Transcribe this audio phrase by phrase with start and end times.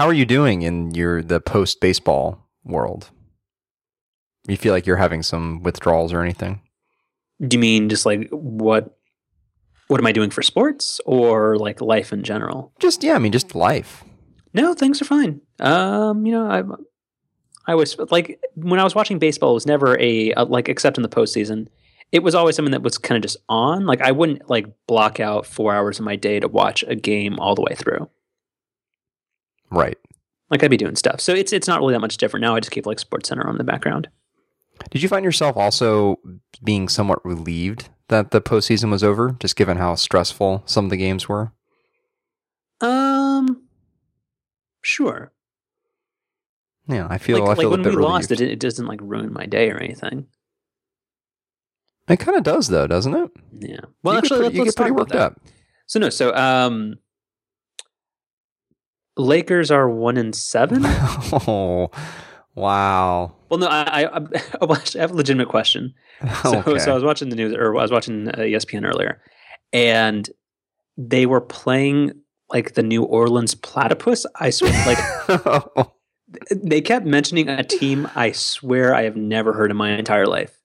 [0.00, 3.10] How are you doing in your the post baseball world?
[4.48, 6.62] You feel like you're having some withdrawals or anything?
[7.46, 8.96] Do you mean just like what?
[9.88, 12.72] What am I doing for sports or like life in general?
[12.78, 14.02] Just yeah, I mean just life.
[14.54, 15.42] No, things are fine.
[15.58, 16.62] Um, you know, I
[17.70, 20.96] I was like when I was watching baseball, it was never a, a like except
[20.96, 21.68] in the postseason.
[22.10, 23.84] It was always something that was kind of just on.
[23.84, 27.38] Like I wouldn't like block out four hours of my day to watch a game
[27.38, 28.08] all the way through.
[29.70, 29.98] Right.
[30.50, 31.20] Like I'd be doing stuff.
[31.20, 32.56] So it's it's not really that much different now.
[32.56, 34.08] I just keep like Sports Center on the background.
[34.90, 36.18] Did you find yourself also
[36.64, 40.96] being somewhat relieved that the postseason was over, just given how stressful some of the
[40.96, 41.52] games were?
[42.80, 43.62] Um,
[44.82, 45.32] sure.
[46.88, 48.86] Yeah, I feel like, I like feel a when we bit lost, it, it doesn't
[48.86, 50.26] like ruin my day or anything.
[52.08, 53.30] It kind of does though, doesn't it?
[53.60, 53.80] Yeah.
[54.02, 55.40] Well, you get actually, pretty, let's, you let's get pretty worked up.
[55.86, 56.96] So no, so um,
[59.16, 60.82] Lakers are one and seven.
[60.86, 61.90] oh,
[62.54, 63.34] wow.
[63.48, 64.16] well, no, I, I,
[64.60, 65.94] I have a legitimate question.
[66.42, 66.78] So, okay.
[66.78, 69.22] so I was watching the news, or I was watching uh, ESPN earlier,
[69.72, 70.28] and
[70.98, 72.12] they were playing
[72.52, 74.26] like the New Orleans Platypus.
[74.38, 75.86] I swear, like
[76.50, 78.06] they kept mentioning a team.
[78.14, 80.60] I swear, I have never heard in my entire life.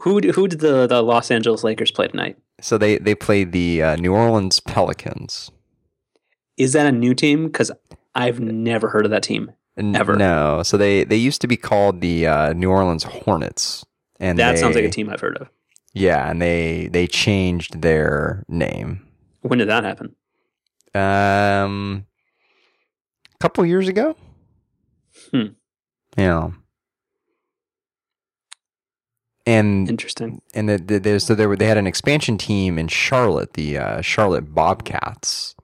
[0.00, 2.36] Who who did the the Los Angeles Lakers play tonight?
[2.60, 5.50] so they they played the uh, New Orleans Pelicans.
[6.60, 7.46] Is that a new team?
[7.46, 7.70] Because
[8.14, 9.50] I've never heard of that team.
[9.76, 10.14] N- Ever.
[10.16, 10.62] No.
[10.62, 13.84] So they they used to be called the uh, New Orleans Hornets.
[14.18, 15.48] And that sounds like a team I've heard of.
[15.94, 19.06] Yeah, and they they changed their name.
[19.40, 20.14] When did that happen?
[20.94, 22.04] Um,
[23.34, 24.16] a couple years ago.
[25.30, 25.46] Hmm.
[26.18, 26.50] Yeah.
[29.46, 30.42] And Interesting.
[30.54, 33.78] and the, the, there's so there were they had an expansion team in Charlotte, the
[33.78, 35.54] uh, Charlotte Bobcats,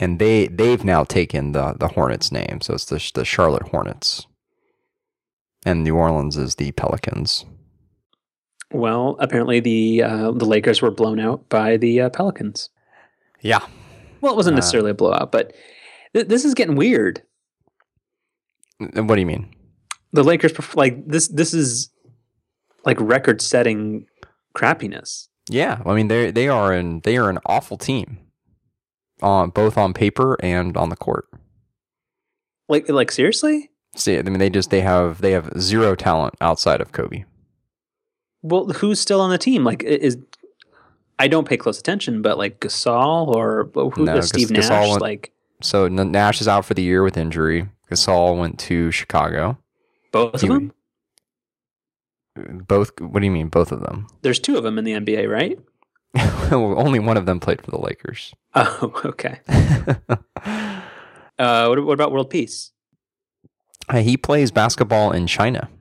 [0.00, 4.26] and they they've now taken the the Hornets name, so it's the the Charlotte Hornets,
[5.64, 7.44] and New Orleans is the Pelicans.
[8.72, 12.70] Well, apparently the uh, the Lakers were blown out by the uh, Pelicans.
[13.40, 13.60] Yeah,
[14.20, 15.52] Well, it wasn't Uh, necessarily a blowout, but
[16.12, 17.22] th- this is getting weird.
[18.78, 19.54] what do you mean?
[20.12, 21.90] The Lakers, like this, this is
[22.84, 24.06] like record-setting
[24.56, 25.28] crappiness.
[25.48, 28.18] Yeah, I mean they they are an they are an awful team,
[29.22, 31.26] on both on paper and on the court.
[32.68, 33.70] Like, like seriously?
[33.96, 37.24] See, I mean they just they have they have zero talent outside of Kobe.
[38.42, 39.64] Well, who's still on the team?
[39.64, 40.16] Like, is
[41.18, 44.04] I don't pay close attention, but like Gasol or who?
[44.04, 44.68] No, uh, Steve Nash?
[44.88, 47.68] Went- like So Nash is out for the year with injury.
[47.90, 49.58] Gasol went to Chicago.
[50.12, 50.72] both He- of them?
[52.68, 53.00] Both.
[53.00, 53.48] What do you mean?
[53.48, 54.06] Both of them?
[54.22, 55.58] There's two of them in the NBA, right?
[56.50, 58.34] Only one of them played for the Lakers.
[58.54, 59.40] Oh, okay.
[61.38, 62.72] Uh, what, what about World Peace?
[63.94, 65.68] he plays basketball in China.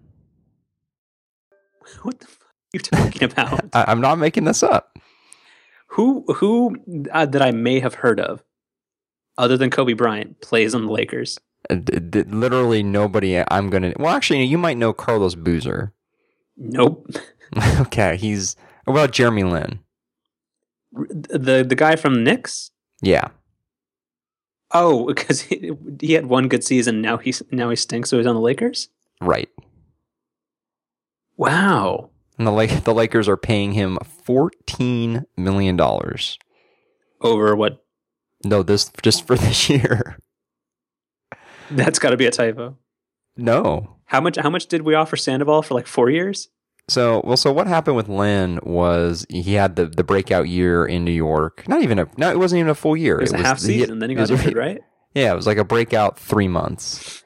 [2.03, 3.66] What the fuck are you talking about?
[3.73, 4.97] I, I'm not making this up.
[5.87, 6.75] who who
[7.11, 8.43] uh, that I may have heard of,
[9.37, 11.39] other than Kobe Bryant, plays on the Lakers?
[11.69, 13.41] Uh, d- d- literally nobody.
[13.49, 13.93] I'm gonna.
[13.97, 15.93] Well, actually, you might know Carlos Boozer.
[16.57, 17.07] Nope.
[17.79, 18.57] okay, he's.
[18.83, 19.79] What about Jeremy Lin?
[20.91, 22.71] The the guy from the Knicks.
[23.01, 23.29] Yeah.
[24.73, 25.71] Oh, because he,
[26.01, 27.01] he had one good season.
[27.01, 28.09] Now he's now he stinks.
[28.09, 28.89] So he's on the Lakers.
[29.21, 29.49] Right.
[31.35, 32.11] Wow.
[32.37, 36.37] And the Lake, the Lakers are paying him fourteen million dollars.
[37.21, 37.83] Over what?
[38.45, 40.17] No, this just for this year.
[41.71, 42.77] That's got to be a typo.
[43.35, 43.97] No.
[44.05, 44.37] How much?
[44.37, 46.49] How much did we offer Sandoval for like four years?
[46.89, 51.03] So well, so what happened with Lin was he had the the breakout year in
[51.03, 51.67] New York.
[51.67, 53.17] Not even a no, it wasn't even a full year.
[53.17, 53.99] It was a half he- season.
[53.99, 54.81] then he it was got injured, right?
[55.13, 57.23] Yeah, it was like a breakout three months.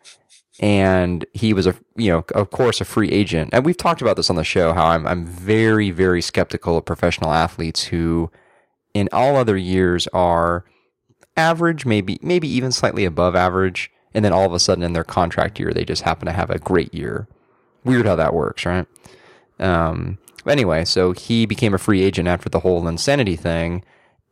[0.60, 3.50] And he was a you know, of course, a free agent.
[3.54, 6.86] And we've talked about this on the show, how I'm I'm very, very skeptical of
[6.86, 8.32] professional athletes who
[8.94, 10.66] in all other years are
[11.38, 15.04] average, maybe maybe even slightly above average, and then all of a sudden in their
[15.04, 17.28] contract year they just happen to have a great year.
[17.84, 18.88] Weird how that works, right?
[19.62, 20.18] Um,
[20.48, 23.84] anyway, so he became a free agent after the whole Linsanity thing,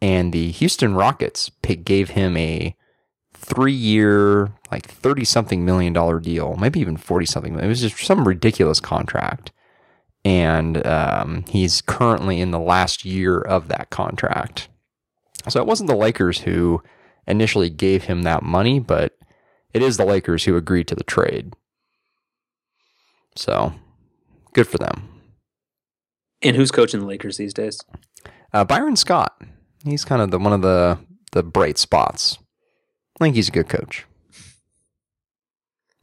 [0.01, 2.75] and the Houston Rockets pick, gave him a
[3.33, 7.59] three year, like 30 something million dollar deal, maybe even 40 something.
[7.59, 9.51] It was just some ridiculous contract.
[10.25, 14.67] And um, he's currently in the last year of that contract.
[15.47, 16.83] So it wasn't the Lakers who
[17.25, 19.17] initially gave him that money, but
[19.73, 21.53] it is the Lakers who agreed to the trade.
[23.35, 23.73] So
[24.53, 25.18] good for them.
[26.41, 27.81] And who's coaching the Lakers these days?
[28.53, 29.41] Uh, Byron Scott,
[29.83, 30.99] he's kind of the one of the
[31.31, 32.37] the bright spots.
[33.19, 34.05] I think he's a good coach.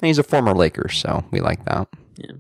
[0.01, 1.89] And he's a former Laker, so we like that.
[2.17, 2.33] Yeah.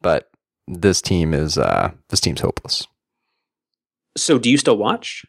[0.00, 0.30] But
[0.68, 2.86] this team is uh this team's hopeless.
[4.16, 5.24] So, do you still watch?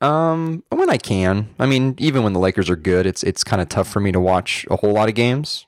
[0.00, 1.54] Um, when I can.
[1.58, 4.12] I mean, even when the Lakers are good, it's it's kind of tough for me
[4.12, 5.66] to watch a whole lot of games.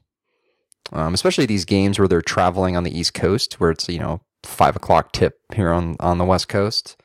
[0.92, 4.20] Um, especially these games where they're traveling on the East Coast, where it's you know
[4.44, 6.96] five o'clock tip here on on the West Coast.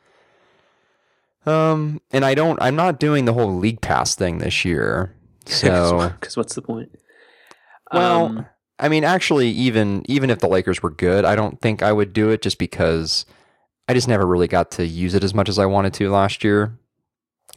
[1.45, 2.61] Um, and I don't.
[2.61, 5.13] I'm not doing the whole league pass thing this year.
[5.49, 6.91] So, because what's the point?
[7.93, 8.45] well, Um,
[8.79, 12.11] I mean, actually, even even if the Lakers were good, I don't think I would
[12.11, 13.25] do it just because
[13.87, 16.43] I just never really got to use it as much as I wanted to last
[16.43, 16.77] year.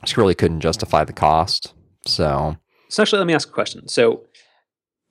[0.04, 1.74] Just really couldn't justify the cost.
[2.06, 2.56] So,
[2.88, 3.88] So actually, let me ask a question.
[3.88, 4.24] So,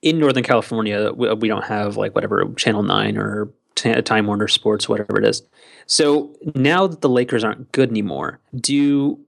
[0.00, 3.50] in Northern California, we, we don't have like whatever Channel Nine or
[3.82, 5.42] Time Warner Sports, whatever it is.
[5.86, 9.18] So now that the Lakers aren't good anymore, do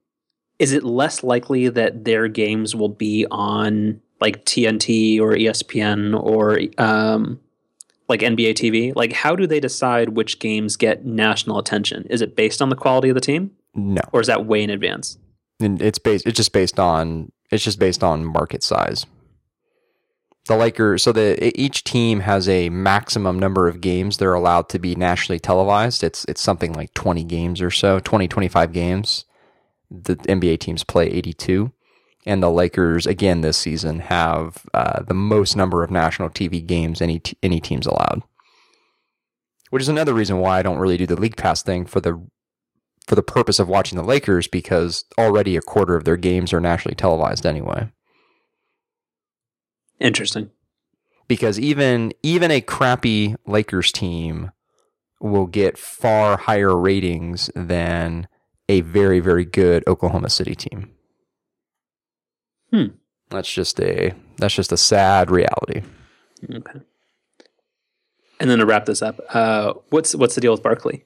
[0.58, 6.60] is it less likely that their games will be on like TNT or ESPN or
[6.78, 7.40] um,
[8.08, 8.94] like NBA TV?
[8.94, 12.06] Like, how do they decide which games get national attention?
[12.10, 14.70] Is it based on the quality of the team, no, or is that way in
[14.70, 15.18] advance?
[15.62, 16.26] and it's based.
[16.26, 17.32] It's just based on.
[17.50, 19.06] It's just based on market size.
[20.46, 21.04] The Lakers.
[21.04, 25.38] So the each team has a maximum number of games they're allowed to be nationally
[25.38, 26.02] televised.
[26.02, 29.24] It's it's something like 20 games or so, 20 25 games.
[29.88, 31.70] The NBA teams play 82,
[32.26, 37.00] and the Lakers again this season have uh, the most number of national TV games
[37.00, 38.22] any t- any teams allowed.
[39.70, 42.20] Which is another reason why I don't really do the league pass thing for the
[43.06, 46.60] for the purpose of watching the Lakers because already a quarter of their games are
[46.60, 47.88] nationally televised anyway.
[50.02, 50.50] Interesting.
[51.28, 54.50] Because even even a crappy Lakers team
[55.20, 58.26] will get far higher ratings than
[58.68, 60.90] a very very good Oklahoma City team.
[62.70, 62.86] Hmm.
[63.30, 65.82] That's just a that's just a sad reality.
[66.52, 66.80] Okay.
[68.40, 71.04] And then to wrap this up, uh, what's what's the deal with Barkley?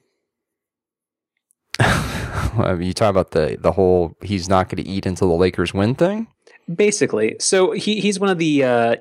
[1.82, 5.94] you talk about the the whole he's not going to eat until the Lakers win
[5.94, 6.28] thing.
[6.72, 8.96] Basically, so he he's one of the uh,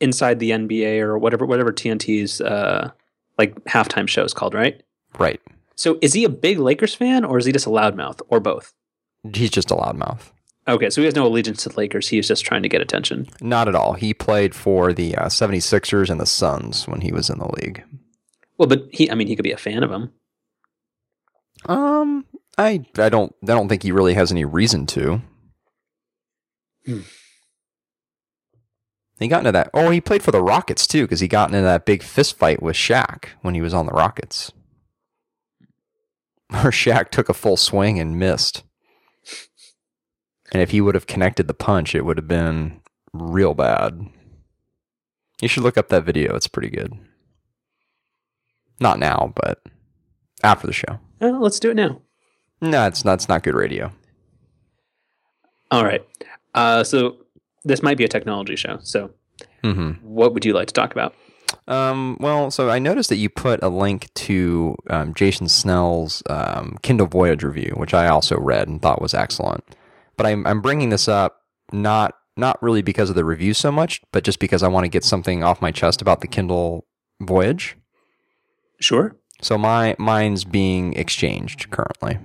[0.00, 2.90] inside the NBA or whatever whatever TNT's uh,
[3.38, 4.82] like halftime show is called, right?
[5.18, 5.40] Right.
[5.76, 8.74] So is he a big Lakers fan or is he just a loudmouth or both?
[9.32, 10.30] He's just a loudmouth.
[10.66, 12.08] Okay, so he has no allegiance to the Lakers.
[12.08, 13.28] He's just trying to get attention.
[13.40, 13.94] Not at all.
[13.94, 17.84] He played for the uh, 76ers and the Suns when he was in the league.
[18.56, 20.12] Well, but he I mean he could be a fan of him.
[21.66, 22.24] Um,
[22.56, 25.20] I I don't I don't think he really has any reason to.
[26.86, 27.00] Hmm.
[29.18, 29.70] He got into that.
[29.72, 32.62] Oh, he played for the Rockets too, because he got into that big fist fight
[32.62, 34.52] with Shaq when he was on the Rockets.
[36.48, 38.64] Where Shaq took a full swing and missed.
[40.52, 42.80] And if he would have connected the punch, it would have been
[43.12, 44.06] real bad.
[45.40, 46.34] You should look up that video.
[46.36, 46.92] It's pretty good.
[48.80, 49.62] Not now, but
[50.42, 51.00] after the show.
[51.20, 52.02] Uh, let's do it now.
[52.60, 53.14] No, it's not.
[53.14, 53.92] It's not good radio.
[55.70, 56.04] All right.
[56.54, 57.16] Uh, so
[57.64, 58.78] this might be a technology show.
[58.82, 59.10] So
[59.62, 61.14] hmm what would you like to talk about?
[61.66, 66.76] Um, well, so I noticed that you put a link to um, Jason Snell's um,
[66.82, 69.64] Kindle Voyage review, which I also read and thought was excellent.
[70.16, 71.40] But I'm I'm bringing this up
[71.72, 74.88] not not really because of the review so much, but just because I want to
[74.88, 76.86] get something off my chest about the Kindle
[77.20, 77.76] Voyage.
[78.80, 79.16] Sure.
[79.40, 82.18] So my mine's being exchanged currently.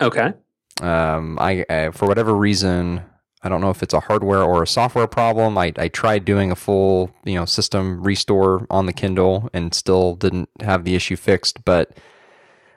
[0.00, 0.32] Okay.
[0.80, 3.02] Um, I, I for whatever reason,
[3.42, 5.56] I don't know if it's a hardware or a software problem.
[5.56, 10.14] I, I tried doing a full you know system restore on the Kindle and still
[10.14, 11.64] didn't have the issue fixed.
[11.64, 11.96] But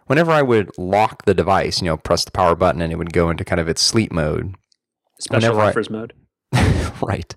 [0.07, 3.13] whenever I would lock the device, you know, press the power button and it would
[3.13, 4.55] go into kind of its sleep mode.
[5.19, 6.13] Special Whenever I- offers mode.
[7.01, 7.35] right.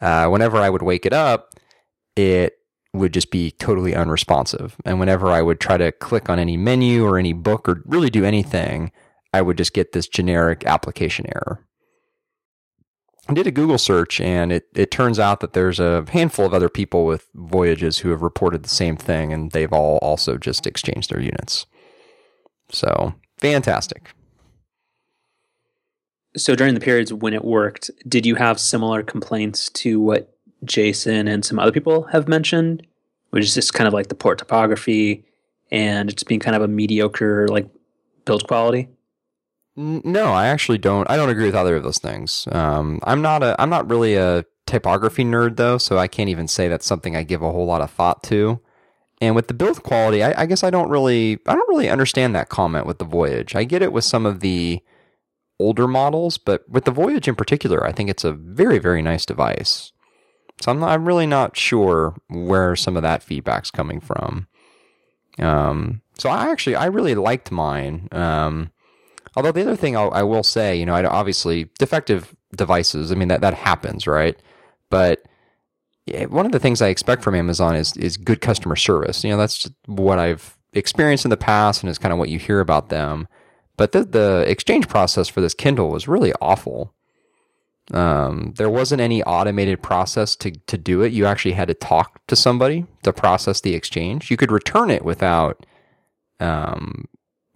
[0.00, 1.54] Uh, whenever I would wake it up,
[2.16, 2.54] it
[2.92, 4.76] would just be totally unresponsive.
[4.84, 8.10] And whenever I would try to click on any menu or any book or really
[8.10, 8.90] do anything,
[9.32, 11.65] I would just get this generic application error.
[13.28, 16.54] I did a Google search and it, it turns out that there's a handful of
[16.54, 20.66] other people with Voyages who have reported the same thing and they've all also just
[20.66, 21.66] exchanged their units.
[22.70, 24.12] So fantastic.
[26.36, 30.32] So during the periods when it worked, did you have similar complaints to what
[30.64, 32.86] Jason and some other people have mentioned,
[33.30, 35.24] which is just kind of like the port typography
[35.72, 37.68] and it's being kind of a mediocre like
[38.24, 38.88] build quality?
[39.76, 41.08] No, I actually don't.
[41.10, 42.48] I don't agree with either of those things.
[42.50, 43.60] Um, I'm not a.
[43.60, 47.22] I'm not really a typography nerd though, so I can't even say that's something I
[47.22, 48.60] give a whole lot of thought to.
[49.20, 51.38] And with the build quality, I, I guess I don't really.
[51.46, 53.54] I don't really understand that comment with the Voyage.
[53.54, 54.80] I get it with some of the
[55.58, 59.26] older models, but with the Voyage in particular, I think it's a very very nice
[59.26, 59.92] device.
[60.62, 64.48] So I'm not, I'm really not sure where some of that feedback's coming from.
[65.38, 68.08] Um, so I actually I really liked mine.
[68.10, 68.70] Um,
[69.36, 73.12] although the other thing I'll, I will say, you know, obviously defective devices.
[73.12, 74.36] I mean that that happens, right?
[74.90, 75.22] But
[76.28, 79.24] one of the things I expect from Amazon is is good customer service.
[79.24, 82.38] You know, that's what I've experienced in the past, and is kind of what you
[82.38, 83.28] hear about them.
[83.76, 86.94] But the the exchange process for this Kindle was really awful.
[87.92, 91.12] Um, there wasn't any automated process to, to do it.
[91.12, 94.28] You actually had to talk to somebody to process the exchange.
[94.28, 95.64] You could return it without,
[96.40, 97.04] um,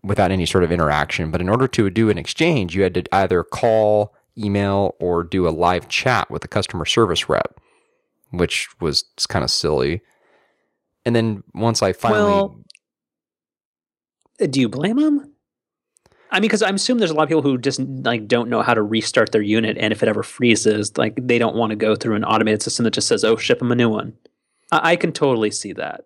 [0.03, 1.31] without any sort of interaction.
[1.31, 5.47] But in order to do an exchange, you had to either call, email, or do
[5.47, 7.61] a live chat with a customer service rep,
[8.31, 10.03] which was kind of silly.
[11.05, 12.61] And then once I finally, well,
[14.39, 15.35] do you blame them?
[16.31, 18.63] I mean, because I'm assuming there's a lot of people who just like don't know
[18.63, 21.77] how to restart their unit, and if it ever freezes, like they don't want to
[21.77, 24.15] go through an automated system that just says, "Oh, ship them a new one."
[24.71, 26.05] I, I can totally see that.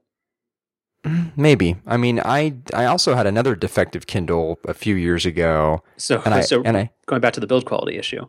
[1.36, 1.76] Maybe.
[1.86, 5.82] I mean, I I also had another defective Kindle a few years ago.
[5.96, 8.26] So, and I, so and I, going back to the build quality issue.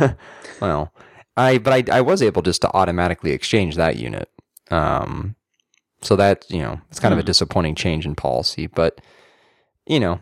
[0.60, 0.92] well,
[1.36, 4.30] I but I I was able just to automatically exchange that unit.
[4.70, 5.36] Um,
[6.00, 7.18] so that you know, it's kind hmm.
[7.18, 7.26] of a hmm.
[7.26, 9.00] disappointing change in policy, but
[9.86, 10.20] you know, and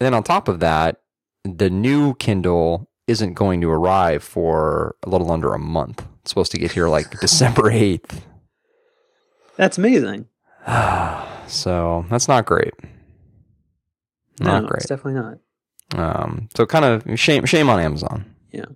[0.00, 1.00] then on top of that,
[1.44, 6.04] the new Kindle isn't going to arrive for a little under a month.
[6.22, 8.20] It's supposed to get here like December 8th.
[9.56, 10.26] That's amazing.
[11.46, 12.74] so that's not great.
[14.40, 14.80] Not no, great.
[14.80, 15.38] It's definitely not.
[15.94, 18.34] Um, so kind of shame shame on Amazon.
[18.50, 18.66] Yeah.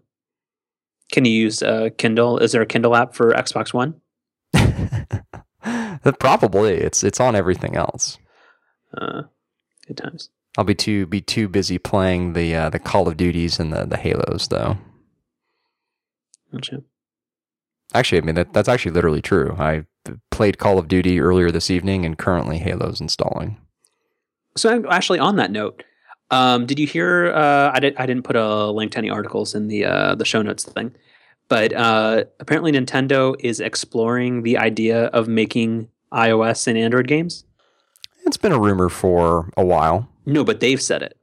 [1.12, 2.38] Can you use uh, Kindle?
[2.38, 4.00] Is there a Kindle app for Xbox One?
[6.18, 6.74] Probably.
[6.74, 8.18] It's it's on everything else.
[8.96, 9.22] Uh,
[9.86, 10.30] good times.
[10.58, 13.84] I'll be too be too busy playing the uh, the Call of Duties and the
[13.84, 14.78] the Halos though.
[16.52, 16.82] Gotcha.
[17.96, 19.56] Actually, I mean that that's actually literally true.
[19.58, 19.86] I
[20.30, 23.56] played Call of Duty earlier this evening, and currently Halo's installing.
[24.56, 25.82] So actually, on that note,
[26.30, 27.32] um, did you hear?
[27.32, 27.96] Uh, I did.
[27.96, 30.94] I didn't put a link to any articles in the uh, the show notes thing,
[31.48, 37.44] but uh, apparently Nintendo is exploring the idea of making iOS and Android games.
[38.26, 40.08] It's been a rumor for a while.
[40.26, 41.16] No, but they've said it.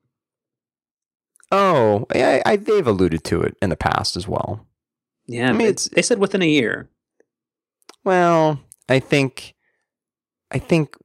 [1.51, 4.65] Oh, I, I, they've alluded to it in the past as well.
[5.25, 6.89] Yeah, I mean, it's, they said within a year.
[8.03, 9.55] Well, I think,
[10.51, 10.95] I think,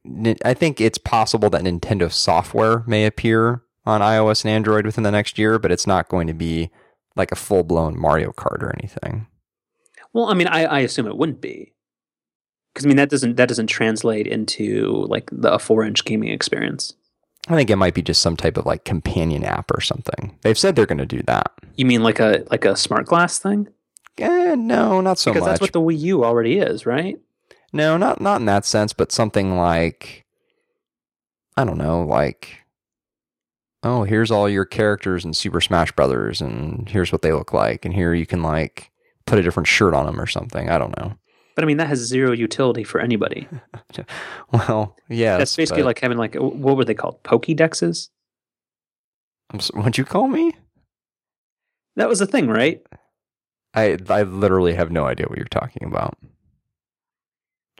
[0.43, 5.11] I think it's possible that Nintendo software may appear on iOS and Android within the
[5.11, 6.69] next year, but it's not going to be
[7.15, 9.27] like a full blown Mario Kart or anything.
[10.13, 11.73] Well, I mean, I, I assume it wouldn't be
[12.73, 16.93] because I mean that doesn't that doesn't translate into like the four inch gaming experience.
[17.47, 20.37] I think it might be just some type of like companion app or something.
[20.41, 21.51] They've said they're going to do that.
[21.75, 23.67] You mean like a like a smart glass thing?
[24.21, 25.49] Eh, no, not so because much.
[25.51, 27.17] That's what the Wii U already is, right?
[27.71, 30.25] No, not not in that sense, but something like
[31.57, 32.59] I don't know, like
[33.83, 37.85] oh, here's all your characters in Super Smash Brothers, and here's what they look like,
[37.85, 38.91] and here you can like
[39.25, 40.69] put a different shirt on them or something.
[40.69, 41.15] I don't know.
[41.55, 43.47] But I mean, that has zero utility for anybody.
[44.51, 45.37] well, yeah.
[45.37, 45.87] That's basically but...
[45.87, 47.21] like having like what were they called?
[47.23, 48.09] Pokédexes.
[49.59, 50.53] So, what'd you call me?
[51.95, 52.81] That was a thing, right?
[53.79, 56.17] I I literally have no idea what you're talking about.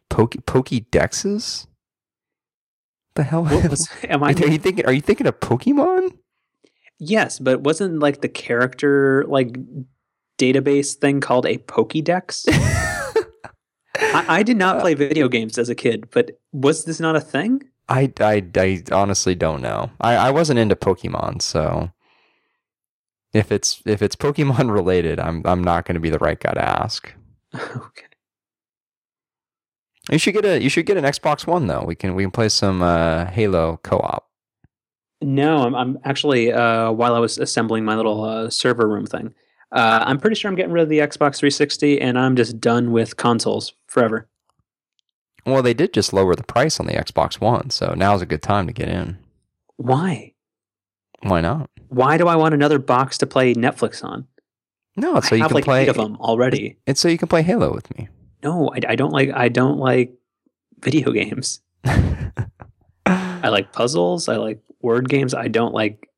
[0.10, 1.68] Poke Pokédexes?
[3.16, 4.34] The hell was, am I?
[4.34, 4.86] Are you thinking?
[4.86, 6.18] Are you thinking of Pokemon?
[7.00, 9.58] Yes, but wasn't like the character like
[10.38, 12.46] database thing called a Pokédex?
[14.02, 17.16] I, I, did not uh, play video games as a kid, but was this not
[17.16, 17.64] a thing?
[17.90, 19.92] I, I, I honestly don't know.
[20.00, 21.92] I, I wasn't into Pokemon, so
[23.34, 26.54] if it's if it's Pokemon related, I'm I'm not going to be the right guy
[26.54, 27.14] to ask.
[27.56, 28.06] okay.
[30.12, 31.84] You should get a you should get an Xbox One though.
[31.86, 34.28] We can we can play some uh, Halo co-op.
[35.22, 39.36] No, I'm I'm actually uh, while I was assembling my little uh, server room thing,
[39.72, 42.92] uh, I'm pretty sure I'm getting rid of the Xbox 360 and I'm just done
[42.92, 44.28] with consoles forever.
[45.46, 48.42] Well, they did just lower the price on the Xbox One, so now's a good
[48.42, 49.18] time to get in.
[49.78, 50.34] Why?
[51.22, 51.70] Why not?
[51.90, 54.28] Why do I want another box to play Netflix on?
[54.96, 56.78] No, it's so you have can like play eight of them already.
[56.88, 58.10] And so you can play Halo with me.
[58.44, 59.32] No, I, I don't like.
[59.34, 60.14] I don't like
[60.80, 61.62] video games.
[61.86, 64.28] I like puzzles.
[64.28, 65.34] I like word games.
[65.34, 66.10] I don't like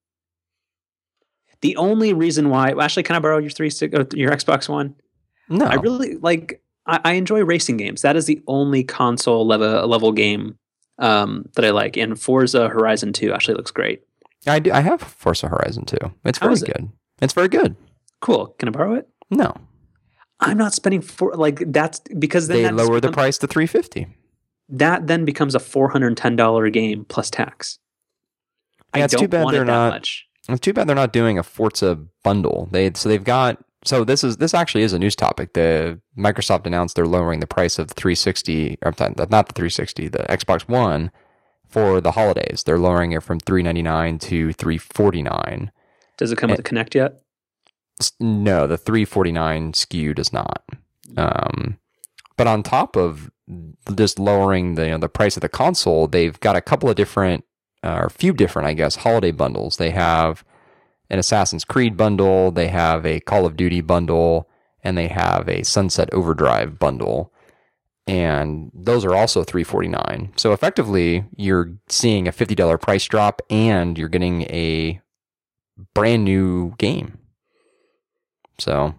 [1.61, 4.95] the only reason why, actually, can I borrow your three uh, your Xbox One?
[5.47, 6.61] No, I really like.
[6.87, 8.01] I, I, enjoy racing games.
[8.01, 10.57] That is the only console level level game
[10.97, 11.97] um, that I like.
[11.97, 14.01] And Forza Horizon Two actually looks great.
[14.47, 14.71] I do.
[14.71, 15.97] I have Forza Horizon Two.
[16.25, 16.83] It's How very good.
[16.85, 17.23] It?
[17.23, 17.75] It's very good.
[18.21, 18.47] Cool.
[18.59, 19.07] Can I borrow it?
[19.29, 19.53] No.
[20.39, 24.07] I'm not spending for like that's because then they lower the price to 350.
[24.69, 27.77] That then becomes a four hundred and ten dollar game plus tax.
[28.95, 30.27] Yeah, I it's too don't bad want they're it that not- much.
[30.49, 32.67] It's too bad they're not doing a Forza bundle.
[32.71, 35.53] They so they've got so this is this actually is a news topic.
[35.53, 40.19] The Microsoft announced they're lowering the price of the 360 or not the 360, the
[40.29, 41.11] Xbox One
[41.71, 42.63] for the holidays.
[42.65, 45.71] They're lowering it from 399 to 349.
[46.17, 46.61] Does it come with Eh.
[46.61, 47.21] a Kinect yet?
[48.19, 50.63] No, the 349 SKU does not.
[51.17, 51.77] Um,
[52.37, 53.29] but on top of
[53.95, 56.95] just lowering the you know, the price of the console, they've got a couple of
[56.95, 57.43] different,
[57.83, 59.77] uh, or a few different, I guess, holiday bundles.
[59.77, 60.43] They have
[61.09, 64.47] an Assassin's Creed bundle, they have a Call of Duty bundle,
[64.83, 67.30] and they have a Sunset Overdrive bundle.
[68.11, 70.33] And those are also 349.
[70.35, 74.99] So effectively, you're seeing a $50 price drop and you're getting a
[75.93, 77.19] brand new game.
[78.59, 78.95] So,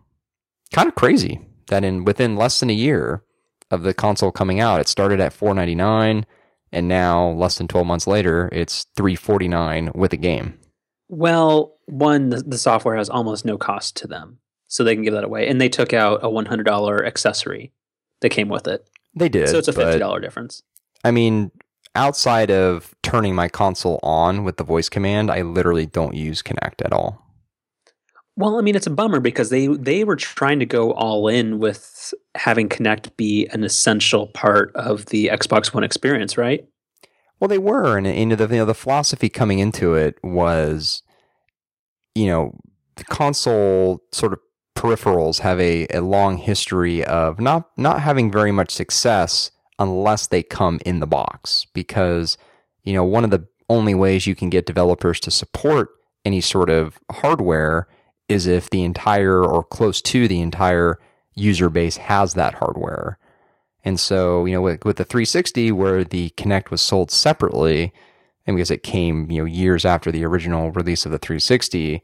[0.72, 3.22] kind of crazy that in within less than a year
[3.70, 6.24] of the console coming out, it started at 499
[6.72, 10.58] and now less than 12 months later, it's 349 with a game.
[11.10, 14.38] Well, one, the, the software has almost no cost to them,
[14.68, 15.48] so they can give that away.
[15.48, 17.74] And they took out a one hundred dollar accessory
[18.22, 19.48] that came with it, They did.
[19.48, 20.62] so it's a fifty dollar difference.
[21.04, 21.50] I mean,
[21.94, 26.84] outside of turning my console on with the voice command, I literally don't use Kinect
[26.84, 27.22] at all.
[28.36, 31.58] Well, I mean, it's a bummer because they they were trying to go all in
[31.58, 36.66] with having Kinect be an essential part of the Xbox One experience, right?
[37.40, 41.02] Well, they were, and, and the you know the philosophy coming into it was,
[42.14, 42.58] you know,
[42.96, 44.38] the console sort of
[44.74, 50.42] peripherals have a, a long history of not not having very much success unless they
[50.42, 52.36] come in the box because
[52.84, 55.90] you know one of the only ways you can get developers to support
[56.24, 57.88] any sort of hardware
[58.28, 60.98] is if the entire or close to the entire
[61.34, 63.18] user base has that hardware.
[63.84, 67.92] And so, you know, with, with the 360, where the Kinect was sold separately,
[68.46, 72.02] and because it came, you know, years after the original release of the 360,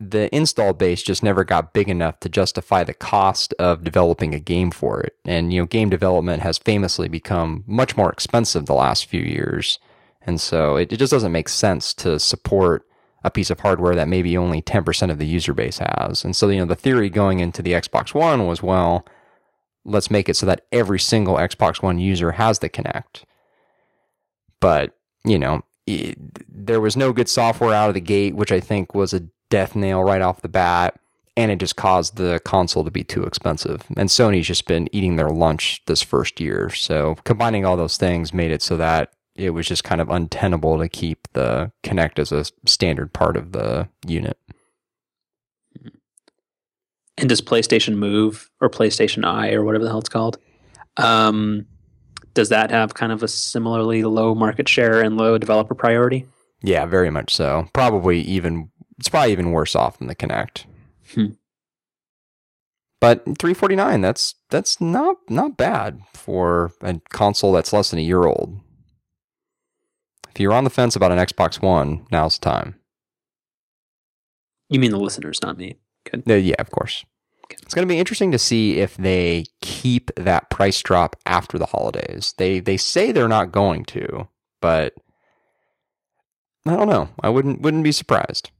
[0.00, 4.38] the install base just never got big enough to justify the cost of developing a
[4.38, 5.16] game for it.
[5.24, 9.80] And, you know, game development has famously become much more expensive the last few years.
[10.22, 12.84] And so it, it just doesn't make sense to support
[13.24, 16.24] a piece of hardware that maybe only 10% of the user base has.
[16.24, 19.04] And so, you know, the theory going into the Xbox One was, well,
[19.84, 23.24] let's make it so that every single Xbox One user has the Kinect.
[24.60, 26.16] But, you know, it,
[26.48, 29.76] there was no good software out of the gate, which I think was a death
[29.76, 30.98] nail right off the bat.
[31.36, 33.84] And it just caused the console to be too expensive.
[33.96, 36.68] And Sony's just been eating their lunch this first year.
[36.70, 40.78] So combining all those things made it so that it was just kind of untenable
[40.78, 44.36] to keep the Kinect as a standard part of the unit.
[47.16, 50.38] And does PlayStation Move or PlayStation Eye or whatever the hell it's called,
[50.96, 51.66] um,
[52.34, 56.26] does that have kind of a similarly low market share and low developer priority?
[56.62, 57.68] Yeah, very much so.
[57.72, 60.64] Probably even it's probably even worse off than the Kinect.
[61.14, 61.32] Hmm.
[63.00, 68.24] But 349, that's that's not not bad for a console that's less than a year
[68.24, 68.58] old.
[70.30, 72.74] If you're on the fence about an Xbox One, now's the time.
[74.68, 75.76] You mean the listeners, not me.
[76.10, 76.28] Good.
[76.28, 77.04] Uh, yeah, of course.
[77.50, 81.66] It's going to be interesting to see if they keep that price drop after the
[81.66, 82.34] holidays.
[82.36, 84.28] They they say they're not going to,
[84.60, 84.94] but
[86.66, 87.08] I don't know.
[87.22, 88.50] I wouldn't wouldn't be surprised.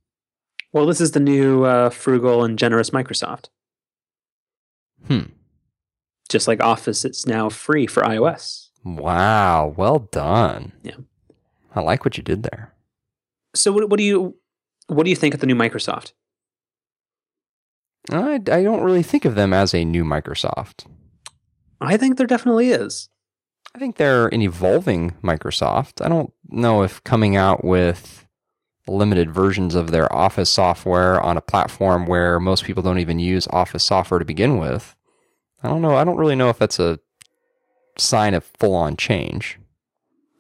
[0.79, 3.47] Well, this is the new uh, frugal and generous Microsoft.
[5.09, 5.23] Hmm.
[6.29, 8.69] Just like Office, it's now free for iOS.
[8.85, 10.71] Wow, well done.
[10.85, 10.99] Yeah.
[11.75, 12.73] I like what you did there.
[13.57, 14.37] So, what, what do you
[14.87, 16.13] what do you think of the new Microsoft?
[18.13, 20.87] I, I don't really think of them as a new Microsoft.
[21.81, 23.09] I think there definitely is.
[23.75, 26.05] I think they're an evolving Microsoft.
[26.07, 28.28] I don't know if coming out with
[28.89, 33.47] limited versions of their Office software on a platform where most people don't even use
[33.49, 34.97] Office software to begin with.
[35.63, 35.97] I don't know.
[35.97, 36.99] I don't really know if that's a
[37.99, 39.59] sign of full on change.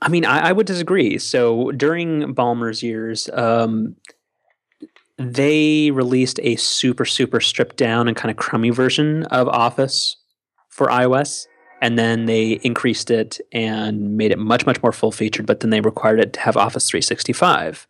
[0.00, 1.18] I mean, I, I would disagree.
[1.18, 3.96] So during Ballmer's years, um,
[5.18, 10.16] they released a super, super stripped down and kind of crummy version of Office
[10.68, 11.46] for iOS.
[11.80, 15.70] And then they increased it and made it much, much more full featured, but then
[15.70, 17.86] they required it to have Office 365.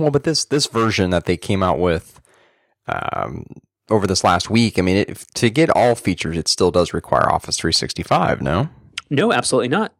[0.00, 2.22] Well, but this this version that they came out with
[2.88, 3.44] um,
[3.90, 7.30] over this last week, I mean, it, to get all features, it still does require
[7.30, 8.40] Office 365.
[8.40, 8.70] No.
[9.10, 9.92] No, absolutely not.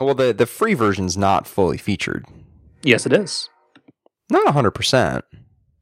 [0.00, 2.24] Well, the the free version's not fully featured.
[2.84, 3.48] Yes, it is.
[4.30, 5.24] Not hundred percent.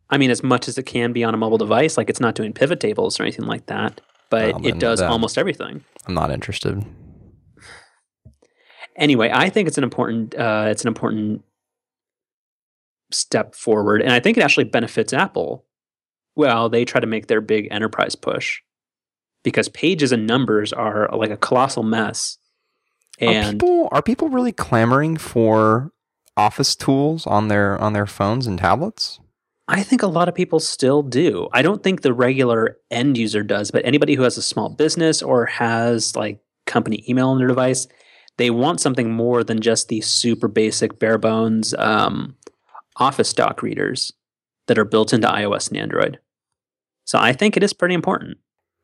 [0.09, 2.35] I mean, as much as it can be on a mobile device, like it's not
[2.35, 5.85] doing pivot tables or anything like that, but Well, it does almost everything.
[6.07, 6.83] I'm not interested.
[8.97, 11.45] Anyway, I think it's an important uh, it's an important
[13.11, 15.65] step forward, and I think it actually benefits Apple.
[16.37, 18.61] Well, they try to make their big enterprise push
[19.43, 22.39] because pages and numbers are like a colossal mess,
[23.21, 25.93] are and people are people really clamoring for
[26.37, 29.19] Office tools on their on their phones and tablets?
[29.69, 31.49] I think a lot of people still do.
[31.53, 35.23] I don't think the regular end user does, but anybody who has a small business
[35.23, 37.87] or has like company email on their device,
[38.39, 42.35] they want something more than just the super basic, bare bones um,
[42.99, 44.13] Office doc readers
[44.67, 46.19] that are built into iOS and Android.
[47.05, 48.39] So I think it is pretty important.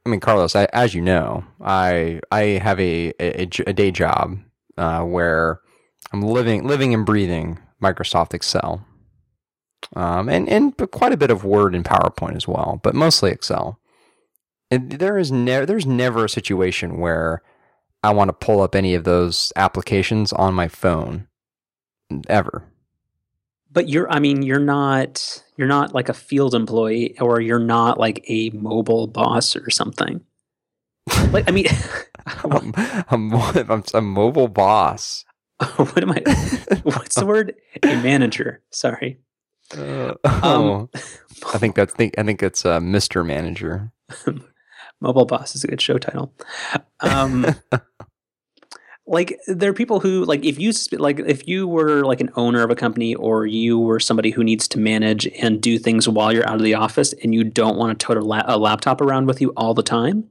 [0.06, 4.38] I mean, Carlos, I, as you know, I I have a a, a day job
[4.76, 5.60] uh, where
[6.12, 8.86] I'm living living and breathing Microsoft Excel,
[9.96, 13.78] um, and and quite a bit of Word and PowerPoint as well, but mostly Excel.
[14.70, 17.42] And there is never there's never a situation where
[18.02, 21.28] I want to pull up any of those applications on my phone,
[22.28, 22.64] ever.
[23.74, 27.98] But you're I mean, you're not you're not like a field employee or you're not
[27.98, 30.22] like a mobile boss or something.
[31.30, 31.66] Like I mean
[32.26, 32.72] I'm,
[33.10, 35.24] I'm, I'm a mobile boss.
[35.76, 36.22] what am I
[36.84, 37.54] what's the word?
[37.82, 38.62] A manager.
[38.70, 39.18] Sorry.
[39.76, 40.90] Uh, Um, oh,
[41.52, 43.26] I think that's think I think it's uh, Mr.
[43.26, 43.92] Manager.
[45.00, 46.32] Mobile Boss is a good show title.
[47.00, 47.46] Um,
[49.06, 52.62] like there are people who like if you like if you were like an owner
[52.62, 56.32] of a company or you were somebody who needs to manage and do things while
[56.32, 59.00] you're out of the office and you don't want to tote a, la- a laptop
[59.00, 60.24] around with you all the time,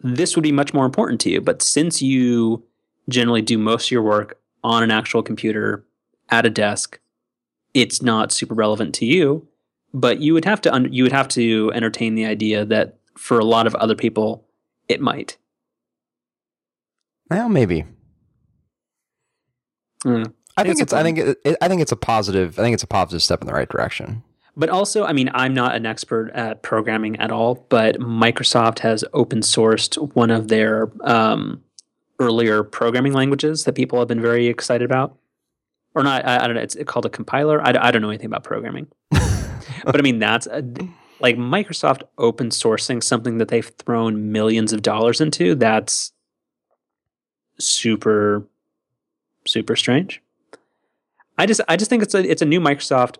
[0.00, 1.40] this would be much more important to you.
[1.40, 2.64] But since you
[3.10, 5.84] generally do most of your work on an actual computer
[6.30, 6.98] at a desk,
[7.74, 9.46] it's not super relevant to you.
[9.92, 13.38] But you would have to un- you would have to entertain the idea that for
[13.38, 14.46] a lot of other people,
[14.86, 15.36] it might.
[17.30, 17.84] Well, maybe.
[20.04, 20.32] Mm.
[20.56, 20.92] I think It's a it's.
[20.92, 21.18] I think.
[21.18, 22.58] It, it- I think it's a positive.
[22.58, 24.22] I think it's a positive step in the right direction.
[24.56, 29.04] But also, I mean, I'm not an expert at programming at all, but Microsoft has
[29.12, 31.62] open sourced one of their um,
[32.18, 35.16] earlier programming languages that people have been very excited about.
[35.94, 37.62] Or not, I, I don't know, it's called a compiler.
[37.62, 38.88] I, I don't know anything about programming.
[39.10, 40.64] but I mean, that's a,
[41.20, 45.54] like Microsoft open sourcing something that they've thrown millions of dollars into.
[45.54, 46.10] That's
[47.60, 48.44] super,
[49.48, 50.22] super strange.
[51.36, 53.16] I just, I just think it's a, it's a new Microsoft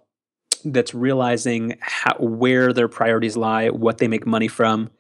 [0.64, 4.91] that's realizing how, where their priorities lie, what they make money from,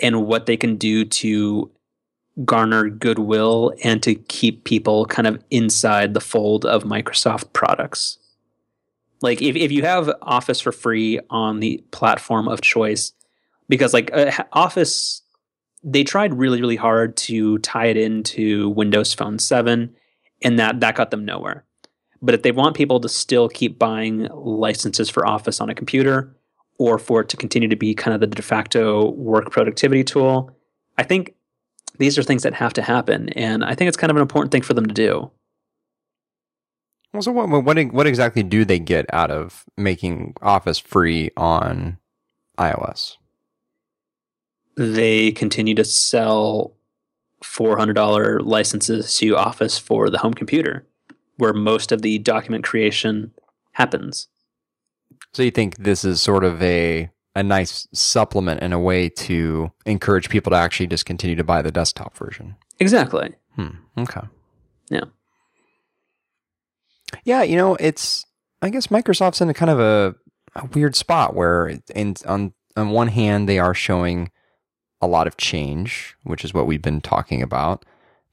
[0.00, 1.70] and what they can do to
[2.44, 8.18] garner goodwill and to keep people kind of inside the fold of Microsoft products.
[9.22, 13.12] Like if, if you have Office for free on the platform of choice,
[13.68, 15.22] because like uh, Office,
[15.84, 19.94] they tried really, really hard to tie it into Windows Phone 7,
[20.44, 21.64] and that, that got them nowhere.
[22.22, 26.34] But if they want people to still keep buying licenses for Office on a computer
[26.78, 30.50] or for it to continue to be kind of the de facto work productivity tool,
[30.96, 31.34] I think
[31.98, 33.28] these are things that have to happen.
[33.30, 35.30] And I think it's kind of an important thing for them to do.
[37.12, 37.48] Well, so what?
[37.48, 37.78] What?
[37.92, 41.98] What exactly do they get out of making Office free on
[42.58, 43.16] iOS?
[44.76, 46.74] They continue to sell
[47.44, 50.86] $400 licenses to Office for the home computer,
[51.36, 53.32] where most of the document creation
[53.72, 54.28] happens.
[55.32, 59.72] So you think this is sort of a a nice supplement and a way to
[59.86, 62.54] encourage people to actually just continue to buy the desktop version?
[62.78, 63.34] Exactly.
[63.56, 63.70] Hmm.
[63.98, 64.20] Okay.
[64.88, 65.04] Yeah.
[67.24, 68.24] Yeah, you know, it's
[68.62, 70.14] I guess Microsoft's in a kind of a,
[70.56, 74.30] a weird spot where in, on on one hand they are showing
[75.04, 77.84] a lot of change, which is what we've been talking about.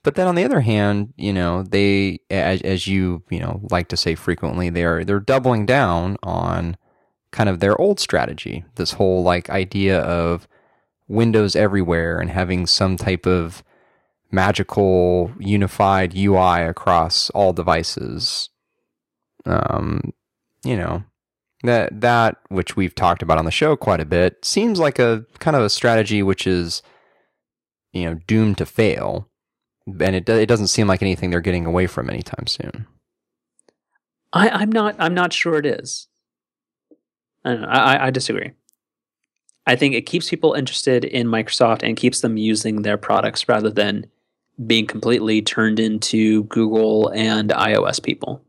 [0.03, 3.87] But then on the other hand, you know, they as, as you, you know, like
[3.89, 6.77] to say frequently, they're they're doubling down on
[7.31, 8.65] kind of their old strategy.
[8.75, 10.47] This whole like idea of
[11.07, 13.63] Windows everywhere and having some type of
[14.31, 18.49] magical unified UI across all devices.
[19.45, 20.13] Um,
[20.63, 21.03] you know,
[21.63, 25.25] that that which we've talked about on the show quite a bit seems like a
[25.39, 26.81] kind of a strategy which is
[27.93, 29.27] you know doomed to fail
[29.87, 32.87] and it, it doesn't seem like anything they're getting away from anytime soon
[34.33, 34.95] I, I'm not.
[34.97, 36.07] I'm not sure it is.
[37.43, 37.67] I know.
[37.67, 38.51] I- I disagree.
[39.67, 43.69] I think it keeps people interested in Microsoft and keeps them using their products rather
[43.69, 44.05] than
[44.65, 48.41] being completely turned into Google and iOS people.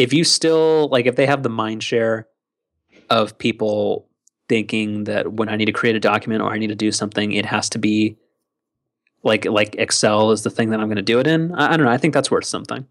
[0.00, 2.26] If you still like, if they have the mind share
[3.10, 4.08] of people
[4.48, 7.32] thinking that when I need to create a document or I need to do something,
[7.32, 8.16] it has to be
[9.22, 11.52] like like Excel is the thing that I'm going to do it in.
[11.52, 11.92] I, I don't know.
[11.92, 12.86] I think that's worth something.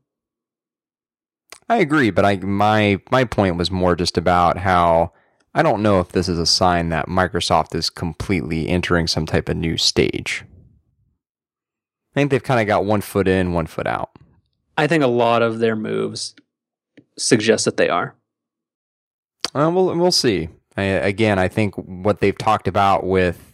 [1.67, 5.11] I agree, but I my my point was more just about how
[5.55, 9.49] I don't know if this is a sign that Microsoft is completely entering some type
[9.49, 10.43] of new stage.
[12.13, 14.11] I think they've kind of got one foot in, one foot out.
[14.77, 16.35] I think a lot of their moves
[17.19, 18.15] suggest that they are.
[19.53, 20.49] Uh, we'll we'll see.
[20.77, 23.49] I, again, I think what they've talked about with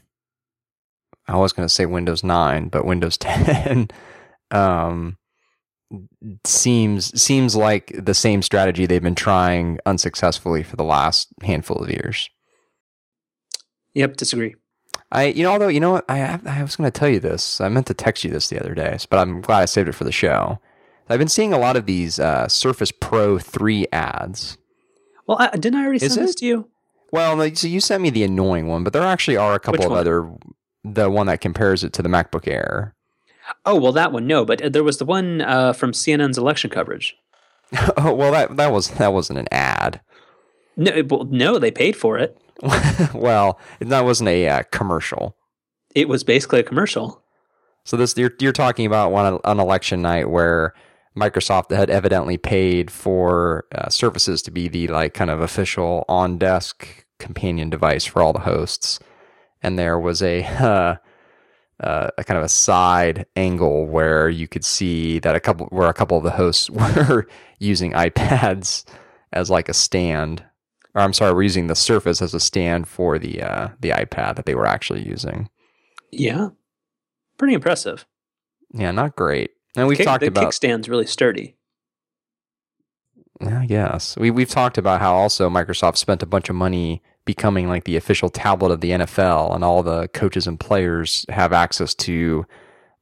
[1.28, 3.88] I was going to say Windows 9, but Windows 10
[4.52, 5.18] um,
[6.46, 11.90] seems seems like the same strategy they've been trying unsuccessfully for the last handful of
[11.90, 12.30] years.
[13.94, 14.56] Yep, disagree.
[15.12, 17.62] I you know although you know what I I was going to tell you this.
[17.62, 19.96] I meant to text you this the other day, but I'm glad I saved it
[19.96, 20.60] for the show.
[21.10, 24.58] I've been seeing a lot of these uh, Surface Pro 3 ads.
[25.28, 26.70] Well, I, didn't I already Is send this to you?
[27.12, 29.86] Well, no, so you sent me the annoying one, but there actually are a couple
[29.86, 30.30] of other
[30.84, 32.96] the one that compares it to the MacBook Air.
[33.66, 34.46] Oh, well, that one, no.
[34.46, 37.16] But uh, there was the one uh, from CNN's election coverage.
[37.98, 40.02] oh, well that that was that wasn't an ad.
[40.78, 42.38] No, no, they paid for it.
[43.14, 45.36] well, that wasn't a uh, commercial.
[45.94, 47.24] It was basically a commercial.
[47.84, 50.74] So this you're you're talking about one on election night where
[51.16, 56.38] Microsoft had evidently paid for uh, Surfaces to be the like kind of official on
[56.38, 59.00] desk companion device for all the hosts,
[59.64, 60.96] and there was a uh,
[61.80, 65.90] uh, a kind of a side angle where you could see that a couple where
[65.90, 67.28] a couple of the hosts were
[67.60, 68.86] using iPads
[69.32, 70.44] as like a stand.
[70.94, 74.36] Or I'm sorry, we're using the Surface as a stand for the uh, the iPad
[74.36, 75.50] that they were actually using.
[76.12, 76.50] Yeah.
[77.38, 78.06] Pretty impressive.
[78.74, 79.52] Yeah, not great.
[79.76, 81.56] And we've Kick- talked the about kickstand's really sturdy.
[83.42, 84.16] Yeah, I guess.
[84.18, 87.98] We we've talked about how also Microsoft spent a bunch of money becoming like the
[87.98, 92.46] official tablet of the NFL, and all the coaches and players have access to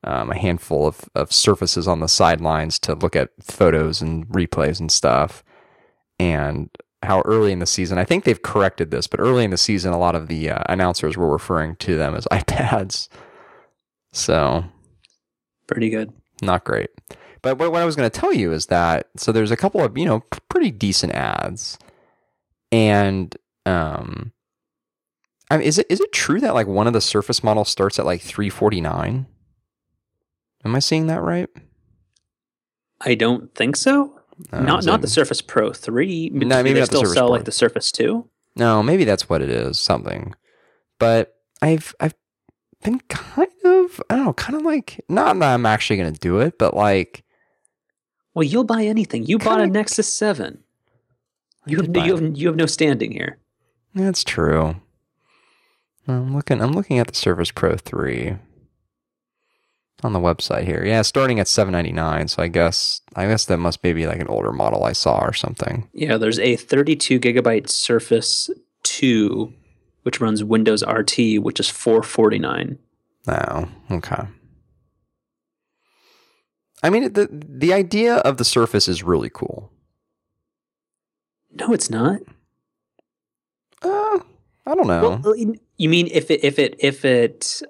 [0.05, 4.79] um, a handful of, of surfaces on the sidelines to look at photos and replays
[4.79, 5.43] and stuff.
[6.19, 6.69] And
[7.03, 9.93] how early in the season, I think they've corrected this, but early in the season,
[9.93, 13.07] a lot of the uh, announcers were referring to them as iPads.
[14.13, 14.65] So
[15.67, 16.13] Pretty good.
[16.43, 16.89] Not great.
[17.41, 19.81] But what, what I was going to tell you is that so there's a couple
[19.81, 21.77] of you know pretty decent ads,
[22.71, 24.31] and um,
[25.51, 27.99] I mean, is it is it true that like one of the Surface models starts
[27.99, 29.27] at like three forty nine?
[30.65, 31.49] Am I seeing that right?
[33.01, 34.19] I don't think so.
[34.51, 36.31] Uh, not not the Surface Pro 3.
[36.33, 37.35] No, maybe they still sell Pro.
[37.35, 38.27] like the Surface 2?
[38.55, 39.77] No, maybe that's what it is.
[39.77, 40.33] Something,
[40.99, 42.15] but I've I've
[42.83, 46.19] been kind of I don't know, kind of like not that I'm actually going to
[46.19, 47.23] do it, but like
[48.33, 49.25] Well, you'll buy anything.
[49.25, 50.59] You bought a Nexus 7.
[51.65, 53.37] You have, no, you, have, you have no standing here.
[53.95, 54.75] That's true.
[56.07, 56.61] I'm looking.
[56.61, 58.35] I'm looking at the Surface Pro three
[60.03, 60.83] on the website here.
[60.85, 62.27] Yeah, starting at 799.
[62.27, 65.31] So I guess I guess that must maybe like an older model I saw or
[65.31, 65.87] something.
[65.93, 68.49] Yeah, there's a 32 gigabyte Surface
[68.83, 69.53] 2,
[70.03, 72.77] which runs Windows RT, which is 449.
[73.27, 74.27] Oh, okay.
[76.83, 79.71] I mean, the the idea of the Surface is really cool.
[81.51, 82.19] No, it's not.
[83.81, 84.19] Uh,
[84.65, 85.21] I don't know.
[85.23, 87.61] Well, you mean if it if it if it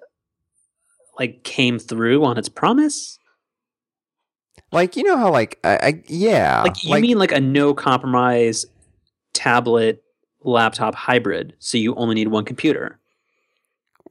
[1.20, 3.20] like came through on its promise?
[4.74, 8.66] like you know how like I, I yeah, Like you mean like a no compromise
[9.34, 10.03] tablet
[10.44, 13.00] laptop hybrid, so you only need one computer.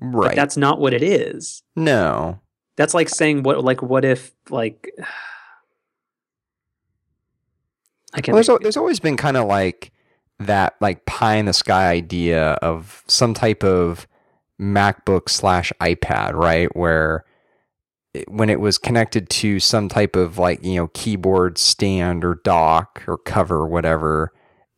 [0.00, 0.36] But right?
[0.36, 1.62] that's not what it is.
[1.76, 2.40] no.
[2.76, 4.90] That's like saying what like what if like
[8.14, 8.62] I can't Well, there's, think al- of it.
[8.64, 9.92] there's always been kind of like
[10.40, 14.06] that like pie in the sky idea of some type of
[14.60, 16.74] MacBook slash iPad, right?
[16.76, 17.24] Where
[18.14, 22.40] it- when it was connected to some type of like, you know, keyboard stand or
[22.44, 24.32] dock or cover or whatever,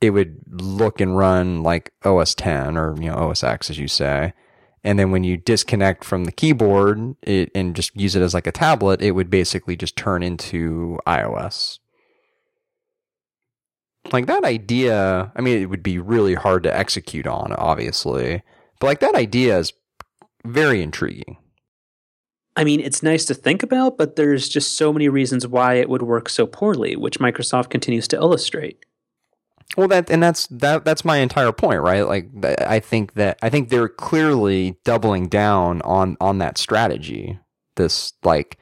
[0.07, 3.89] it would look and run like OS 10 or, you know, OS X, as you
[3.89, 4.33] say.
[4.83, 8.47] And then when you disconnect from the keyboard it, and just use it as like
[8.47, 11.79] a tablet, it would basically just turn into iOS
[14.13, 18.43] like that idea i mean it would be really hard to execute on obviously
[18.79, 19.73] but like that idea is
[20.45, 21.39] very intriguing
[22.57, 25.89] I mean, it's nice to think about, but there's just so many reasons why it
[25.89, 28.85] would work so poorly, which Microsoft continues to illustrate.
[29.77, 32.29] Well that and that's that that's my entire point right like
[32.61, 37.39] i think that i think they're clearly doubling down on on that strategy
[37.77, 38.59] this like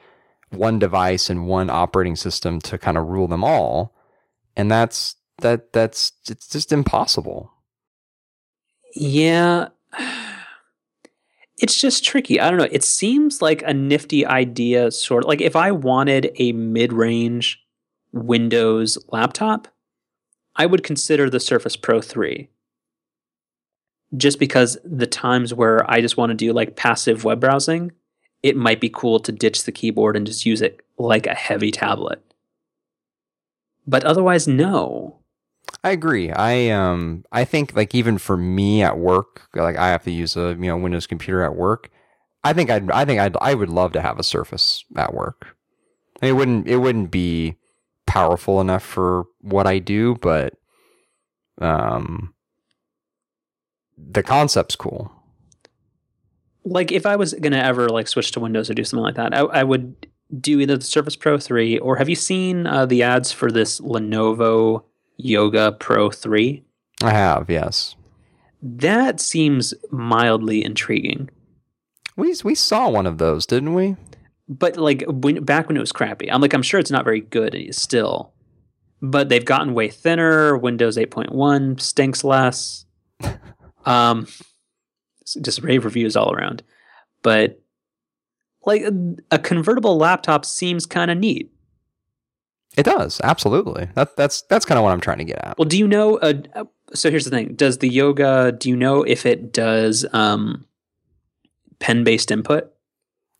[0.49, 3.95] one device and one operating system to kind of rule them all
[4.55, 7.51] and that's that that's it's just impossible
[8.95, 9.69] Yeah.
[11.57, 12.39] It's just tricky.
[12.39, 12.67] I don't know.
[12.71, 17.59] It seems like a nifty idea, sort of like if I wanted a mid range
[18.11, 19.67] Windows laptop,
[20.55, 22.49] I would consider the Surface Pro 3.
[24.15, 27.91] Just because the times where I just want to do like passive web browsing,
[28.43, 31.71] it might be cool to ditch the keyboard and just use it like a heavy
[31.71, 32.21] tablet.
[33.87, 35.19] But otherwise, no.
[35.83, 36.31] I agree.
[36.31, 40.35] I um I think like even for me at work, like I have to use
[40.35, 41.89] a you know Windows computer at work.
[42.43, 45.55] I think I'd I think I'd I would love to have a Surface at work.
[46.21, 47.55] It wouldn't it wouldn't be
[48.05, 50.53] powerful enough for what I do, but
[51.59, 52.33] um
[53.97, 55.11] the concept's cool.
[56.65, 59.33] Like if I was gonna ever like switch to Windows or do something like that,
[59.33, 60.07] I, I would
[60.39, 63.79] do either the Surface Pro 3 or have you seen uh, the ads for this
[63.79, 64.83] Lenovo
[65.17, 66.63] Yoga Pro 3?
[67.03, 67.95] I have, yes.
[68.61, 71.29] That seems mildly intriguing.
[72.15, 73.97] We we saw one of those, didn't we?
[74.49, 77.21] But like when, back when it was crappy, I'm like I'm sure it's not very
[77.21, 78.33] good still.
[79.01, 80.57] But they've gotten way thinner.
[80.57, 82.85] Windows 8.1 stinks less.
[83.85, 84.27] um,
[85.41, 86.63] just rave reviews all around.
[87.21, 87.61] But
[88.65, 88.83] like
[89.31, 91.51] a, convertible laptop seems kind of neat.
[92.77, 93.89] It does absolutely.
[93.93, 95.57] That that's that's kind of what I'm trying to get at.
[95.57, 96.17] Well, do you know?
[96.17, 98.51] Uh, so here's the thing: Does the yoga?
[98.51, 100.65] Do you know if it does um,
[101.79, 102.71] pen based input?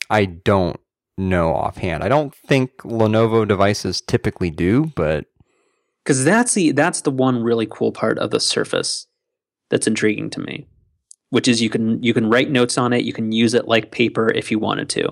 [0.10, 0.80] I don't
[1.18, 2.04] know offhand.
[2.04, 5.26] I don't think Lenovo devices typically do, but
[6.04, 9.08] because that's the that's the one really cool part of the Surface
[9.70, 10.68] that's intriguing to me,
[11.30, 13.92] which is you can you can write notes on it, you can use it like
[13.92, 15.10] paper if you wanted to,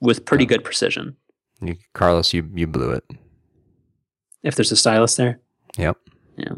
[0.00, 1.16] with pretty good precision.
[1.60, 3.04] You, Carlos, you you blew it.
[4.42, 5.40] If there's a stylus there.
[5.78, 5.96] Yep.
[6.36, 6.54] Yeah.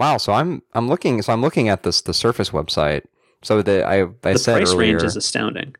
[0.00, 0.16] Wow.
[0.16, 1.22] So I'm I'm looking.
[1.22, 3.02] So I'm looking at this the Surface website.
[3.42, 5.74] So the I I the said price earlier, range is astounding.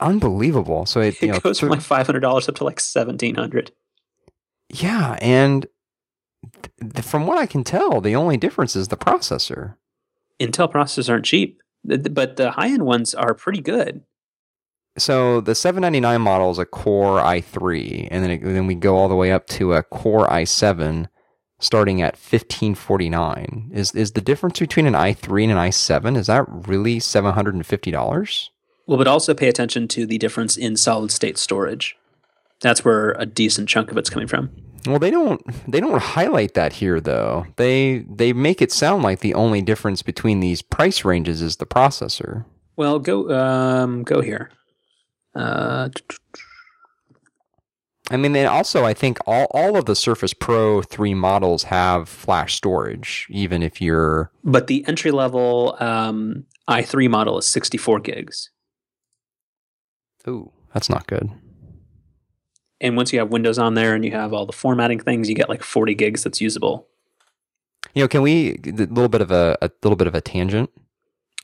[0.00, 0.86] Unbelievable.
[0.86, 3.70] So it, It know, goes from like five hundred dollars up to like seventeen hundred.
[4.68, 5.66] yeah, and
[6.80, 9.76] th- from what I can tell, the only difference is the processor.
[10.40, 14.02] Intel processors aren't cheap, th- th- but the high end ones are pretty good.
[14.98, 19.08] So the 799 model is a Core i3, and then it, then we go all
[19.08, 21.08] the way up to a Core i7,
[21.60, 23.70] starting at 1549.
[23.72, 28.50] Is is the difference between an i3 and an i7 is that really 750 dollars?
[28.86, 31.96] Well, but also pay attention to the difference in solid state storage.
[32.60, 34.50] That's where a decent chunk of it's coming from.
[34.86, 35.40] Well, they don't
[35.70, 37.46] they don't highlight that here though.
[37.56, 41.66] They they make it sound like the only difference between these price ranges is the
[41.66, 42.44] processor.
[42.76, 44.50] Well, go um, go here.
[45.34, 45.88] Uh,
[48.10, 52.08] I mean, then also I think all all of the Surface Pro 3 models have
[52.08, 58.50] flash storage, even if you're but the entry level um, i3 model is 64 gigs,
[60.28, 61.30] Ooh, that's not good.
[62.80, 65.34] and once you have Windows on there and you have all the formatting things, you
[65.34, 66.88] get like 40 gigs that's usable.
[67.94, 70.70] You know, can we a little bit of a a little bit of a tangent?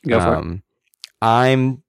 [0.07, 0.37] Go for it.
[0.37, 0.63] um,
[1.21, 1.83] I'm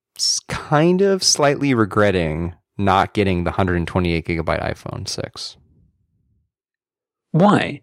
[0.49, 5.57] kind of slightly regretting not getting the 128 gigabyte iPhone 6.
[7.33, 7.83] Why?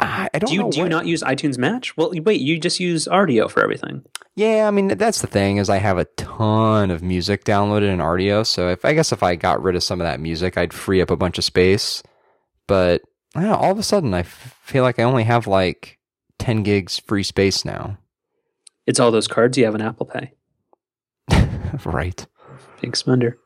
[0.00, 1.96] I, I don't Do you know do you not use iTunes Match?
[1.96, 4.04] Well, wait, you just use Rdio for everything.
[4.36, 7.98] Yeah, I mean that's the thing is I have a ton of music downloaded in
[7.98, 10.72] Rdio, so if I guess if I got rid of some of that music, I'd
[10.72, 12.02] free up a bunch of space.
[12.68, 13.02] But
[13.34, 15.98] I don't know, all of a sudden I f- feel like I only have like
[16.38, 17.98] 10 gigs free space now.
[18.86, 20.32] It's all those cards you have in Apple Pay.
[21.84, 22.26] right.
[22.80, 23.38] Thanks, spender.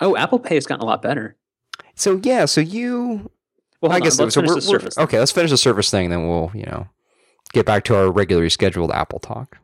[0.00, 1.36] Oh, Apple Pay has gotten a lot better.
[1.94, 3.30] So yeah, so you
[3.82, 4.40] Well, I on, guess let's so.
[4.40, 6.86] We're, the we're- okay, let's finish the Surface thing, then we'll you know
[7.52, 9.58] get back to our regularly scheduled Apple talk.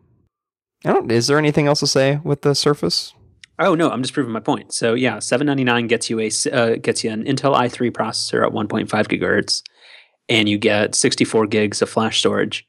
[0.84, 1.10] I don't.
[1.10, 3.14] Is there anything else to say with the Surface?
[3.60, 4.72] Oh no, I'm just proving my point.
[4.74, 8.88] So yeah, 799 gets you a uh, gets you an Intel i3 processor at 1.5
[8.88, 9.62] gigahertz,
[10.28, 12.68] and you get 64 gigs of flash storage.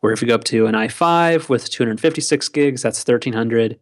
[0.00, 3.80] Where if you go up to an i5 with 256 gigs, that's 1300.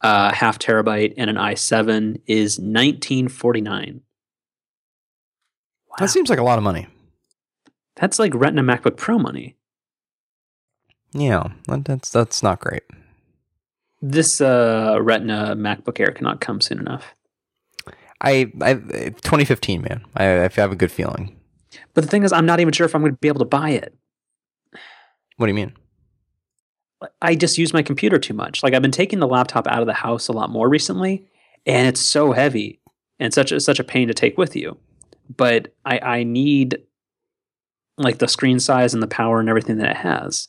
[0.00, 4.00] Uh, half terabyte and an i7 is 1949.
[5.98, 6.86] That seems like a lot of money.
[7.96, 9.56] that's like Retina MacBook Pro money.
[11.12, 12.82] Yeah, that's that's not great.
[14.00, 17.14] This uh, Retina MacBook Air cannot come soon enough.
[18.20, 20.04] I, I 2015, man.
[20.16, 21.36] I, I have a good feeling.
[21.94, 23.44] But the thing is, I'm not even sure if I'm going to be able to
[23.44, 23.96] buy it.
[25.36, 25.72] What do you mean?
[27.22, 28.62] I just use my computer too much.
[28.62, 31.26] Like I've been taking the laptop out of the house a lot more recently,
[31.64, 32.80] and it's so heavy
[33.20, 34.76] and such a, such a pain to take with you.
[35.36, 36.78] But I, I need
[37.96, 40.48] like the screen size and the power and everything that it has.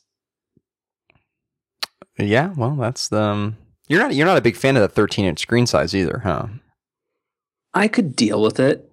[2.18, 3.20] Yeah, well, that's the.
[3.20, 3.56] Um,
[3.88, 6.46] you're not you're not a big fan of the 13 inch screen size either, huh?
[7.74, 8.90] I could deal with it,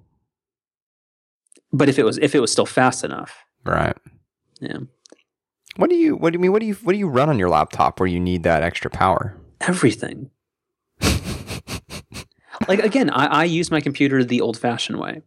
[1.72, 3.96] but if it was if it was still fast enough, Right.
[4.60, 4.78] yeah.
[5.76, 7.38] What do you what do you mean what do you what do you run on
[7.40, 9.36] your laptop where you need that extra power?
[9.62, 10.30] Everything.
[12.68, 15.22] like again, I, I use my computer the old fashioned way.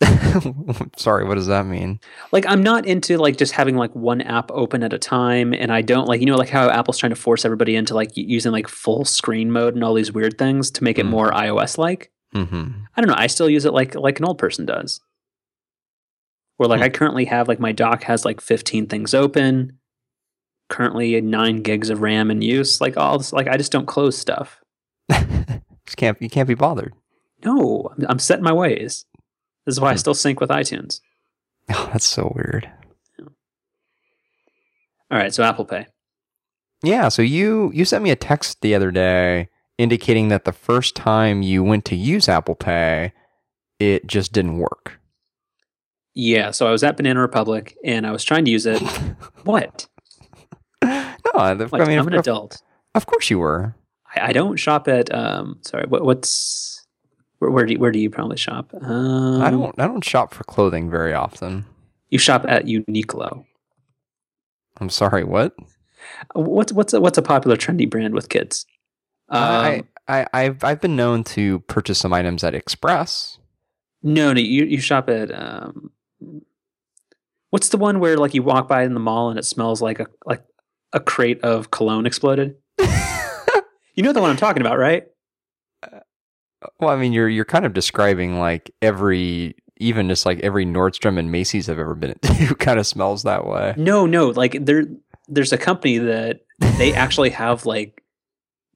[0.96, 2.00] Sorry, what does that mean?
[2.32, 5.72] Like I'm not into like just having like one app open at a time, and
[5.72, 8.52] I don't like you know like how Apple's trying to force everybody into like using
[8.52, 11.10] like full screen mode and all these weird things to make it Mm.
[11.10, 12.10] more iOS like.
[12.34, 12.70] Mm-hmm.
[12.96, 13.16] I don't know.
[13.16, 15.00] I still use it like like an old person does.
[16.56, 16.84] Where like Hmm.
[16.84, 19.78] I currently have like my dock has like 15 things open.
[20.68, 22.80] Currently nine gigs of RAM in use.
[22.80, 24.60] Like all this, like I just don't close stuff.
[25.10, 26.94] just can't you can't be bothered.
[27.44, 29.04] No, I'm, I'm set in my ways.
[29.66, 29.98] This is why I Hmm.
[29.98, 31.00] still sync with iTunes.
[31.72, 32.68] Oh, that's so weird.
[35.10, 35.86] All right, so Apple Pay.
[36.82, 39.48] Yeah, so you you sent me a text the other day
[39.78, 43.12] indicating that the first time you went to use Apple Pay,
[43.78, 45.00] it just didn't work.
[46.14, 48.80] Yeah, so I was at Banana Republic and I was trying to use it.
[49.44, 49.86] what?
[50.82, 50.90] no,
[51.34, 52.62] I Like, mean, I'm an of, adult.
[52.94, 53.74] of course you were.
[54.16, 55.12] I, I don't shop at.
[55.14, 56.79] Um, sorry, what, what's
[57.40, 58.72] where, where do you, where do you probably shop?
[58.80, 61.64] Um, I don't I don't shop for clothing very often.
[62.08, 63.44] You shop at Uniqlo.
[64.80, 65.54] I'm sorry, what?
[66.34, 68.66] What's what's a, what's a popular trendy brand with kids?
[69.28, 73.38] Um, I, I I've I've been known to purchase some items at Express.
[74.02, 75.30] no, no, you you shop at.
[75.32, 75.90] Um,
[77.50, 79.98] what's the one where like you walk by in the mall and it smells like
[80.00, 80.42] a like
[80.92, 82.56] a crate of cologne exploded?
[83.96, 85.04] You know the one I'm talking about, right?
[86.78, 91.18] Well, I mean, you're you're kind of describing like every, even just like every Nordstrom
[91.18, 93.74] and Macy's I've ever been to, kind of smells that way.
[93.76, 94.84] No, no, like there
[95.28, 96.40] there's a company that
[96.78, 98.02] they actually have like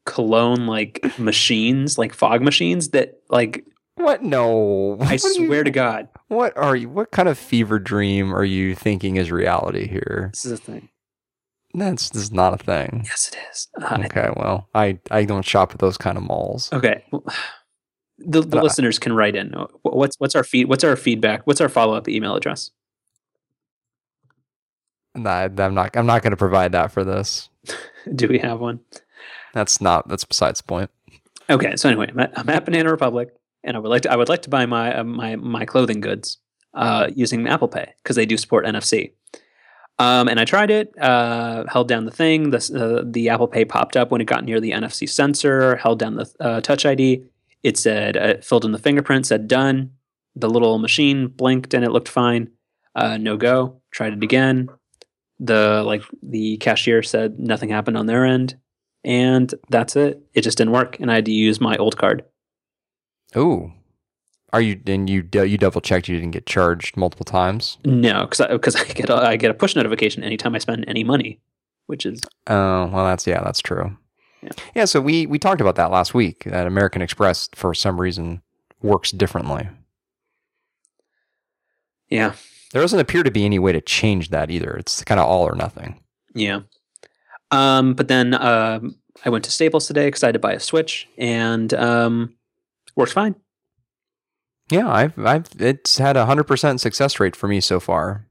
[0.07, 3.64] cologne like machines, like fog machines that like
[3.97, 4.22] What?
[4.22, 4.97] No.
[5.01, 6.89] I What are you- swear to God, What are you?
[6.89, 10.30] What kind of fever dream are you thinking is reality here?
[10.32, 10.89] this is a thing.
[11.76, 13.03] That's this is not a thing.
[13.05, 13.68] Yes, it is.
[13.82, 16.72] Uh, Okay, well, I I don't shop at those kind of malls.
[16.72, 17.05] Okay.
[17.11, 17.24] well,
[18.18, 19.54] The, the listeners can write in.
[19.82, 20.68] What's what's our feed?
[20.68, 21.46] What's our feedback?
[21.46, 22.70] What's our follow up email address?
[25.14, 25.96] Nah, I'm not.
[25.96, 27.48] I'm not going to provide that for this.
[28.14, 28.80] Do we have one?
[29.52, 30.08] That's not.
[30.08, 30.90] That's besides the point.
[31.50, 31.76] Okay.
[31.76, 33.30] So anyway, I'm at, I'm at Banana Republic,
[33.62, 36.00] and I would like to I would like to buy my uh, my my clothing
[36.00, 36.38] goods
[36.74, 39.12] uh, using Apple Pay because they do support NFC.
[39.98, 40.92] Um, and I tried it.
[41.00, 42.50] Uh, held down the thing.
[42.50, 45.76] The uh, the Apple Pay popped up when it got near the NFC sensor.
[45.76, 47.24] Held down the uh, Touch ID.
[47.64, 49.26] It said uh, filled in the fingerprint.
[49.26, 49.90] Said done.
[50.36, 52.50] The little machine blinked and it looked fine.
[52.94, 53.80] Uh, no go.
[53.90, 54.68] Tried it again.
[55.40, 58.56] The like the cashier said nothing happened on their end,
[59.02, 60.22] and that's it.
[60.32, 62.24] It just didn't work, and I had to use my old card.
[63.36, 63.72] Ooh,
[64.52, 64.80] are you?
[64.84, 67.78] then you you double checked you didn't get charged multiple times.
[67.84, 70.84] No, because I, because I get a, I get a push notification anytime I spend
[70.86, 71.40] any money,
[71.86, 73.96] which is Oh, well, that's yeah, that's true.
[74.45, 74.51] Yeah.
[74.74, 74.84] yeah.
[74.84, 76.45] So we we talked about that last week.
[76.45, 78.42] That American Express, for some reason,
[78.82, 79.68] works differently.
[82.11, 82.34] yeah
[82.72, 84.76] There doesn't appear to be any way to change that either.
[84.76, 86.01] It's kind of all or nothing.
[86.34, 86.61] yeah.
[87.51, 90.61] Um, but then um, I went to Staples today because I had to buy a
[90.61, 92.34] Switch, and um,
[92.97, 93.36] works fine.
[94.70, 98.26] Yeah, I've I've it's had a hundred percent success rate for me so far.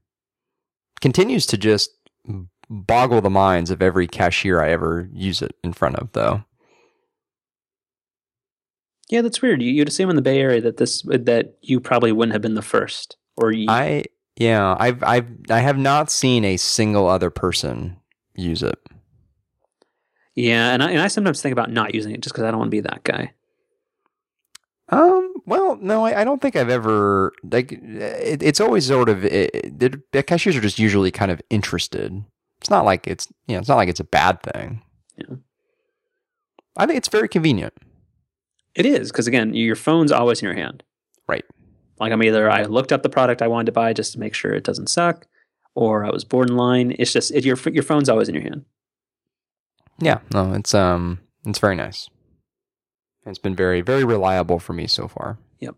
[1.00, 1.90] Continues to just
[2.70, 6.44] boggle the minds of every cashier I ever use it in front of, though.
[9.10, 9.62] Yeah, that's weird.
[9.62, 12.54] You, you'd assume in the Bay Area that this that you probably wouldn't have been
[12.54, 14.04] the first, or you, I
[14.36, 17.98] yeah, I've I've I have not seen a single other person
[18.34, 18.78] use it.
[20.34, 22.58] yeah, and I and I sometimes think about not using it just because I don't
[22.58, 23.32] want to be that guy.
[24.88, 25.32] Um.
[25.46, 27.72] Well, no, I, I don't think I've ever like.
[27.72, 32.24] It, it's always sort of it, it, the cashiers are just usually kind of interested.
[32.60, 34.82] It's not like it's you know it's not like it's a bad thing.
[35.16, 35.36] Yeah.
[36.76, 37.74] I think it's very convenient.
[38.74, 40.82] It is because again, your phone's always in your hand.
[41.28, 41.44] Right.
[42.00, 44.34] Like I'm either I looked up the product I wanted to buy just to make
[44.34, 45.26] sure it doesn't suck,
[45.74, 46.96] or I was bored in line.
[46.98, 48.64] It's just it, your your phone's always in your hand.
[50.00, 50.18] Yeah.
[50.32, 52.08] No, it's um it's very nice.
[53.26, 55.38] It's been very very reliable for me so far.
[55.60, 55.76] Yep.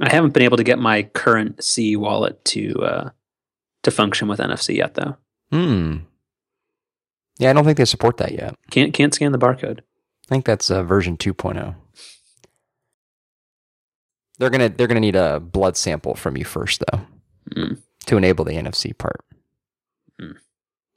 [0.00, 3.10] I haven't been able to get my CurrentC wallet to uh,
[3.82, 5.16] to function with NFC yet, though.
[5.50, 5.96] Hmm.
[7.38, 8.54] Yeah, I don't think they support that yet.
[8.70, 9.80] Can't can't scan the barcode.
[9.80, 11.74] I think that's uh, version 2.0.
[14.38, 17.00] They're gonna they're gonna need a blood sample from you first, though.
[17.56, 17.82] Mm.
[18.06, 19.20] to enable the NFC part.
[20.20, 20.36] Mm.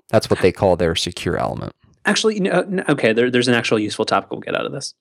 [0.09, 1.73] That's what they call their secure element.
[2.05, 3.13] Actually, no, no, okay.
[3.13, 4.93] There, there's an actual useful topic we'll get out of this.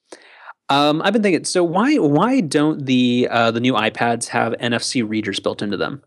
[0.69, 1.45] Um, I've been thinking.
[1.45, 6.03] So why why don't the uh, the new iPads have NFC readers built into them?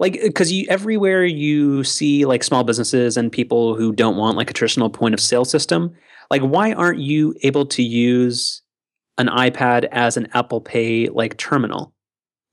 [0.00, 4.50] Like, because you everywhere you see like small businesses and people who don't want like
[4.50, 5.94] a traditional point of sale system.
[6.30, 8.62] Like, why aren't you able to use
[9.18, 11.92] an iPad as an Apple Pay like terminal?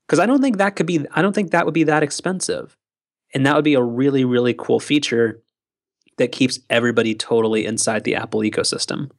[0.06, 1.06] Because I don't think that could be.
[1.12, 2.76] I don't think that would be that expensive,
[3.34, 5.42] and that would be a really really cool feature
[6.18, 9.10] that keeps everybody totally inside the Apple ecosystem.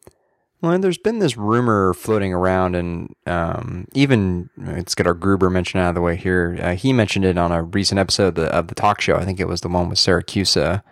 [0.61, 5.49] Well, and there's been this rumor floating around, and um, even let's get our Gruber
[5.49, 6.57] mentioned out of the way here.
[6.61, 9.15] Uh, he mentioned it on a recent episode of the, of the talk show.
[9.15, 10.83] I think it was the one with Siracusa.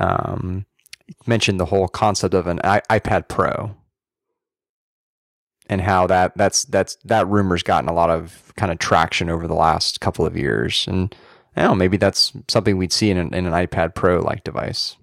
[0.00, 0.66] Um,
[1.26, 3.74] mentioned the whole concept of an I- iPad Pro
[5.68, 9.46] and how that that's that's that rumor's gotten a lot of kind of traction over
[9.46, 11.14] the last couple of years, and
[11.56, 14.44] I don't know, maybe that's something we'd see in an, in an iPad Pro like
[14.44, 14.96] device.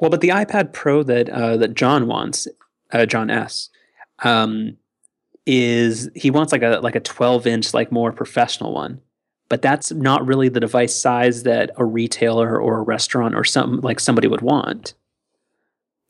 [0.00, 2.48] Well, but the iPad Pro that uh, that John wants,
[2.92, 3.68] uh, John S,
[4.22, 4.76] um,
[5.46, 9.00] is he wants like a like a 12 inch like more professional one,
[9.48, 13.80] but that's not really the device size that a retailer or a restaurant or some
[13.80, 14.94] like somebody would want.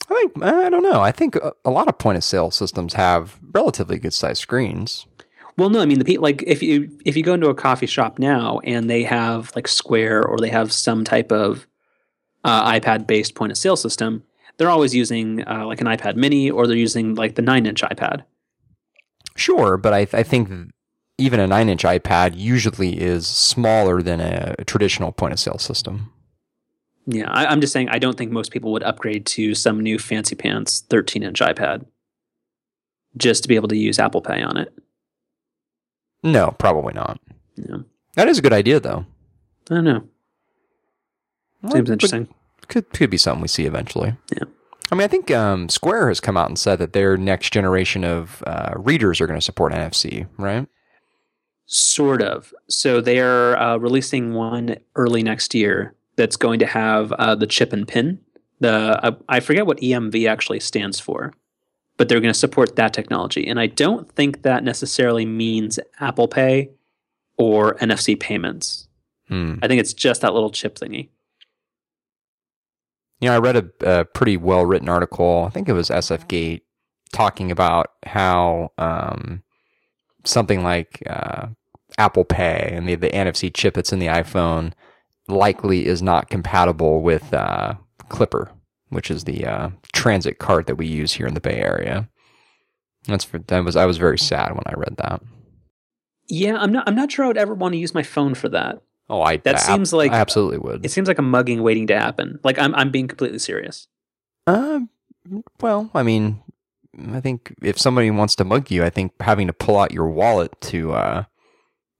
[0.08, 1.00] I think I don't know.
[1.00, 5.06] I think a, a lot of point of sale systems have relatively good sized screens.
[5.56, 8.18] Well, no, I mean the like if you if you go into a coffee shop
[8.18, 11.66] now and they have like Square or they have some type of
[12.44, 14.24] uh, iPad based point of sale system,
[14.56, 17.82] they're always using uh, like an iPad Mini or they're using like the nine inch
[17.82, 18.24] iPad.
[19.36, 20.72] Sure, but I, I think
[21.18, 25.58] even a nine inch iPad usually is smaller than a, a traditional point of sale
[25.58, 26.12] system.
[27.06, 29.98] Yeah, I, I'm just saying I don't think most people would upgrade to some new
[29.98, 31.86] fancy pants 13 inch iPad
[33.16, 34.72] just to be able to use Apple Pay on it.
[36.22, 37.18] No, probably not.
[37.56, 37.78] Yeah.
[38.16, 39.06] That is a good idea, though.
[39.70, 40.04] I don't know.
[41.62, 42.28] Well, Seems but interesting.
[42.70, 44.16] Could could be something we see eventually.
[44.32, 44.44] Yeah.
[44.90, 48.04] I mean, I think um, Square has come out and said that their next generation
[48.04, 50.66] of uh, readers are going to support NFC, right?
[51.66, 52.52] Sort of.
[52.68, 57.72] So they're uh, releasing one early next year that's going to have uh, the chip
[57.72, 58.20] and pin.
[58.60, 61.32] The uh, I forget what EMV actually stands for,
[61.96, 63.46] but they're going to support that technology.
[63.46, 66.70] And I don't think that necessarily means Apple Pay
[67.36, 68.88] or NFC payments.
[69.28, 69.54] Hmm.
[69.62, 71.08] I think it's just that little chip thingy.
[73.20, 75.44] You know, I read a, a pretty well written article.
[75.46, 76.62] I think it was SF Gate
[77.12, 79.42] talking about how um,
[80.24, 81.48] something like uh,
[81.98, 84.72] Apple Pay and the, the NFC chip that's in the iPhone
[85.28, 87.74] likely is not compatible with uh,
[88.08, 88.50] Clipper,
[88.88, 92.08] which is the uh, transit card that we use here in the Bay Area.
[93.06, 95.22] That's for, that was I was very sad when I read that.
[96.28, 96.88] Yeah, I'm not.
[96.88, 98.80] I'm not sure I would ever want to use my phone for that.
[99.10, 100.84] Oh, I That seems like- I absolutely would.
[100.86, 102.38] It seems like a mugging waiting to happen.
[102.44, 102.74] Like I'm.
[102.76, 103.88] I'm being completely serious.
[104.46, 104.80] Uh,
[105.60, 106.42] well, I mean,
[107.12, 110.08] I think if somebody wants to mug you, I think having to pull out your
[110.08, 111.24] wallet to uh,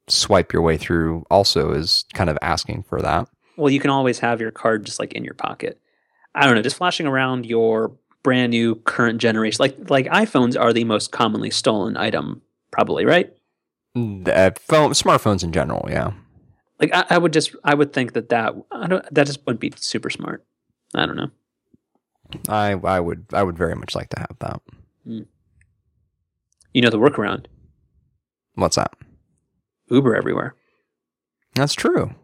[0.09, 3.29] swipe your way through also is kind of asking for that.
[3.57, 5.81] Well, you can always have your card just like in your pocket.
[6.35, 7.93] I don't know, just flashing around your
[8.23, 9.59] brand new current generation.
[9.61, 12.41] Like like iPhones are the most commonly stolen item,
[12.71, 13.33] probably, right?
[13.97, 16.13] Uh, phone, smartphones in general, yeah.
[16.81, 19.61] Like I, I would just I would think that that I don't that just wouldn't
[19.61, 20.45] be super smart.
[20.95, 21.31] I don't know.
[22.49, 24.61] I I would I would very much like to have that.
[25.05, 27.47] You know the workaround.
[28.55, 28.93] What's that?
[29.89, 30.55] Uber everywhere.
[31.55, 32.15] That's true.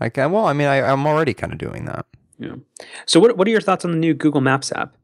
[0.00, 2.06] Like, uh, well, I mean, I, I'm already kind of doing that.
[2.38, 2.54] Yeah.
[3.04, 4.96] So what what are your thoughts on the new Google Maps app?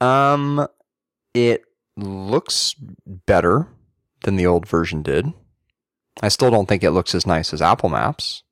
[0.00, 0.66] Um,
[1.32, 1.62] it
[1.96, 2.74] looks
[3.06, 3.68] better
[4.24, 5.32] than the old version did.
[6.22, 8.42] I still don't think it looks as nice as Apple Maps.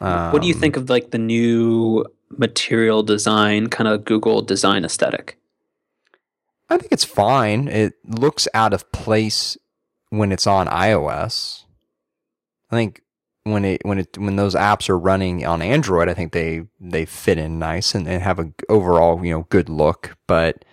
[0.00, 4.84] what do you Um, think of like the new material design, kind of Google design
[4.84, 5.38] aesthetic?
[6.68, 7.68] I think it's fine.
[7.68, 9.56] It looks out of place
[10.10, 11.64] when it's on iOS.
[12.70, 13.02] I think
[13.44, 17.04] when it when it when those apps are running on Android, I think they they
[17.04, 20.16] fit in nice and, and have a overall you know good look.
[20.26, 20.64] But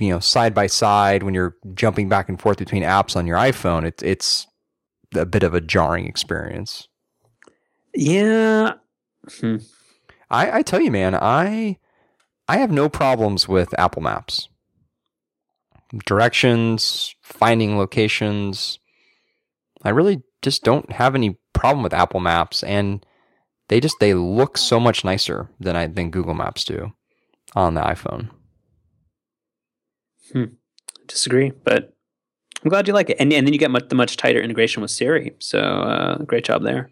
[0.00, 3.38] you know, side by side when you're jumping back and forth between apps on your
[3.38, 4.46] iPhone, it's it's
[5.14, 6.88] a bit of a jarring experience.
[7.94, 8.74] Yeah.
[9.40, 9.56] Hmm.
[10.30, 11.78] I, I tell you, man, I
[12.48, 14.48] I have no problems with Apple Maps.
[16.04, 18.78] Directions, finding locations.
[19.82, 23.04] I really just don't have any problem with Apple Maps, and
[23.68, 26.92] they just they look so much nicer than I than Google Maps do
[27.54, 28.30] on the iPhone.
[31.06, 31.94] Disagree, but
[32.64, 34.82] I'm glad you like it, and and then you get much, the much tighter integration
[34.82, 35.34] with Siri.
[35.38, 36.90] So uh, great job there.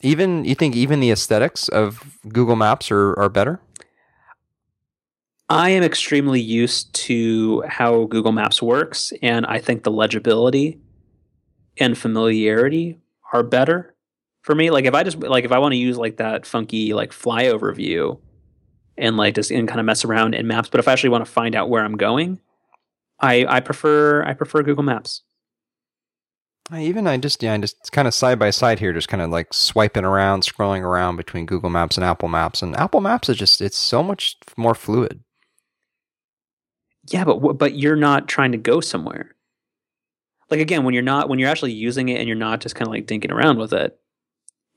[0.00, 3.60] Even you think even the aesthetics of Google Maps are are better?
[5.48, 10.80] I am extremely used to how Google Maps works, and I think the legibility
[11.76, 12.98] and familiarity
[13.32, 13.94] are better
[14.42, 14.70] for me.
[14.70, 17.74] Like if I just like if I want to use like that funky like flyover
[17.74, 18.20] view
[18.96, 21.24] and like just and kind of mess around in maps, but if I actually want
[21.24, 22.38] to find out where I'm going,
[23.20, 25.22] I I prefer I prefer Google Maps.
[26.70, 29.22] I even I just yeah, I just kind of side by side here, just kind
[29.22, 33.28] of like swiping around, scrolling around between Google Maps and Apple Maps, and Apple Maps
[33.28, 35.20] is just it's so much more fluid.
[37.10, 39.34] Yeah, but but you're not trying to go somewhere.
[40.50, 42.88] Like again, when you're not when you're actually using it and you're not just kind
[42.88, 43.98] of like dinking around with it,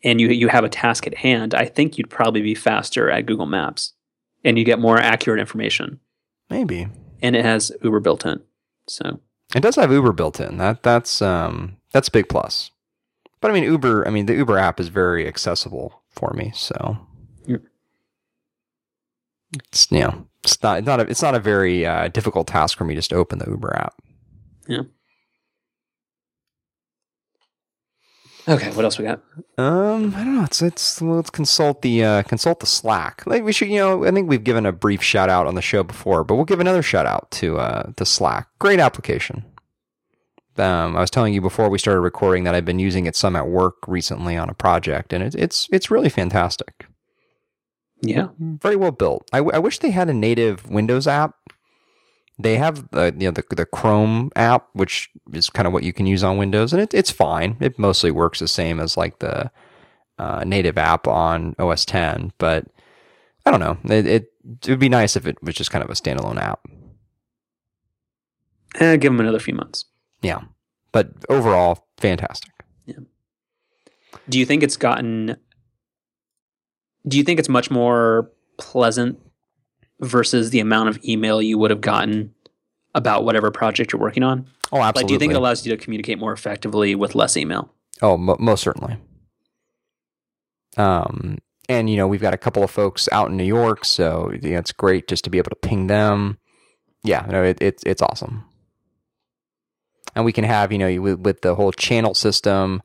[0.04, 3.26] and you you have a task at hand, I think you'd probably be faster at
[3.26, 3.94] Google Maps,
[4.48, 6.00] and you get more accurate information.
[6.50, 6.88] Maybe.
[7.22, 8.42] And it has Uber built in,
[8.88, 9.20] so
[9.54, 10.58] it does have Uber built in.
[10.58, 12.72] That that's um that's a big plus.
[13.42, 16.98] But I mean Uber, I mean the Uber app is very accessible for me, so
[17.46, 17.58] yeah.
[19.54, 22.78] it's you know it's not it's not a, it's not a very uh, difficult task
[22.78, 23.96] for me just to open the Uber app.
[24.68, 24.84] Yeah.
[28.50, 29.22] Okay, what else we got?
[29.58, 30.44] Um, I don't know.
[30.44, 33.24] It's it's let's consult the uh, consult the Slack.
[33.26, 35.62] Like we should, you know, I think we've given a brief shout out on the
[35.62, 38.48] show before, but we'll give another shout out to uh, the Slack.
[38.60, 39.44] Great application.
[40.58, 43.36] Um, I was telling you before we started recording that I've been using it some
[43.36, 46.88] at work recently on a project, and it, it's it's really fantastic.
[48.02, 49.28] Yeah, very well built.
[49.34, 51.36] I, w- I wish they had a native Windows app
[52.40, 55.94] they have the you know the, the Chrome app, which is kind of what you
[55.94, 57.58] can use on Windows, and it, it's fine.
[57.60, 59.52] It mostly works the same as like the
[60.20, 62.66] uh, native app on OS 10, but
[63.46, 63.78] I don't know.
[63.86, 64.32] It, it,
[64.64, 66.60] it would be nice if it was just kind of a standalone app.
[68.80, 69.86] Eh, give them another few months.
[70.22, 70.42] Yeah,
[70.92, 72.52] but overall, fantastic.
[72.86, 73.00] Yeah.
[74.30, 75.38] Do you think it's gotten?
[77.08, 79.20] Do you think it's much more pleasant
[80.00, 82.34] versus the amount of email you would have gotten
[82.94, 84.48] about whatever project you're working on?
[84.72, 85.02] Oh, absolutely.
[85.02, 87.74] Like, do you think it allows you to communicate more effectively with less email?
[88.02, 88.98] Oh, mo- most certainly.
[90.76, 91.38] Um,
[91.70, 94.52] and you know, we've got a couple of folks out in New York, so you
[94.52, 96.38] know, it's great just to be able to ping them.
[97.04, 98.46] Yeah, no, it, it's it's awesome.
[100.16, 102.82] And we can have you know with the whole channel system,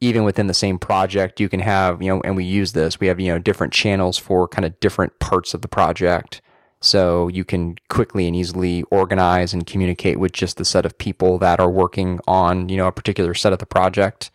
[0.00, 3.00] even within the same project, you can have you know, and we use this.
[3.00, 6.42] We have you know different channels for kind of different parts of the project.
[6.80, 11.38] So you can quickly and easily organize and communicate with just the set of people
[11.38, 14.30] that are working on, you know, a particular set of the project.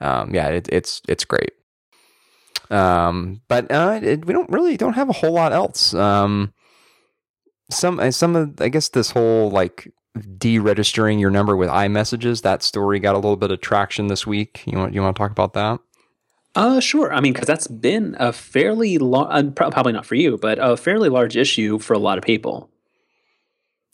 [0.00, 1.52] Um, yeah, it, it's it's great.
[2.70, 5.94] Um, but uh, it, we don't really don't have a whole lot else.
[5.94, 6.52] Um,
[7.70, 12.62] some uh, some of I guess this whole like deregistering your number with iMessages that
[12.62, 14.62] story got a little bit of traction this week.
[14.66, 15.80] You want you want to talk about that?
[16.58, 17.14] Uh, sure.
[17.14, 20.76] I mean, because that's been a fairly long, uh, probably not for you, but a
[20.76, 22.68] fairly large issue for a lot of people.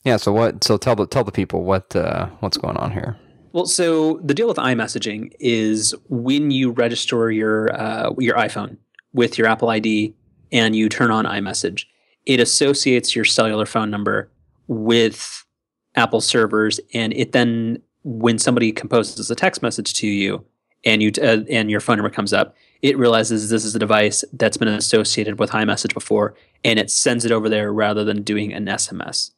[0.03, 0.17] Yeah.
[0.17, 0.63] So what?
[0.63, 3.17] So tell the tell the people what uh, what's going on here.
[3.53, 8.77] Well, so the deal with iMessaging is when you register your uh, your iPhone
[9.13, 10.15] with your Apple ID
[10.51, 11.85] and you turn on iMessage,
[12.25, 14.31] it associates your cellular phone number
[14.67, 15.45] with
[15.93, 20.43] Apple servers, and it then when somebody composes a text message to you,
[20.85, 24.23] and you uh, and your phone number comes up, it realizes this is a device
[24.33, 28.53] that's been associated with iMessage before, and it sends it over there rather than doing
[28.53, 29.31] an SMS.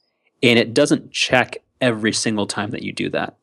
[0.43, 3.37] And it doesn't check every single time that you do that.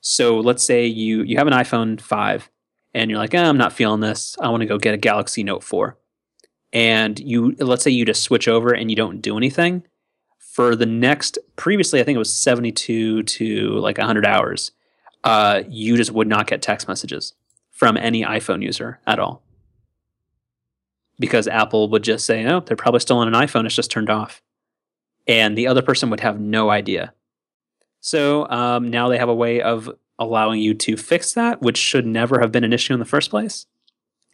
[0.00, 2.48] So let's say you you have an iPhone 5
[2.94, 4.36] and you're like, oh, I'm not feeling this.
[4.40, 5.98] I want to go get a Galaxy Note 4.
[6.72, 9.82] And you let's say you just switch over and you don't do anything
[10.38, 14.70] for the next previously I think it was 72 to like 100 hours.
[15.24, 17.34] Uh, you just would not get text messages
[17.78, 19.40] from any iPhone user at all.
[21.20, 24.10] Because Apple would just say, oh, they're probably still on an iPhone, it's just turned
[24.10, 24.42] off.
[25.28, 27.12] And the other person would have no idea.
[28.00, 32.04] So um, now they have a way of allowing you to fix that, which should
[32.04, 33.66] never have been an issue in the first place.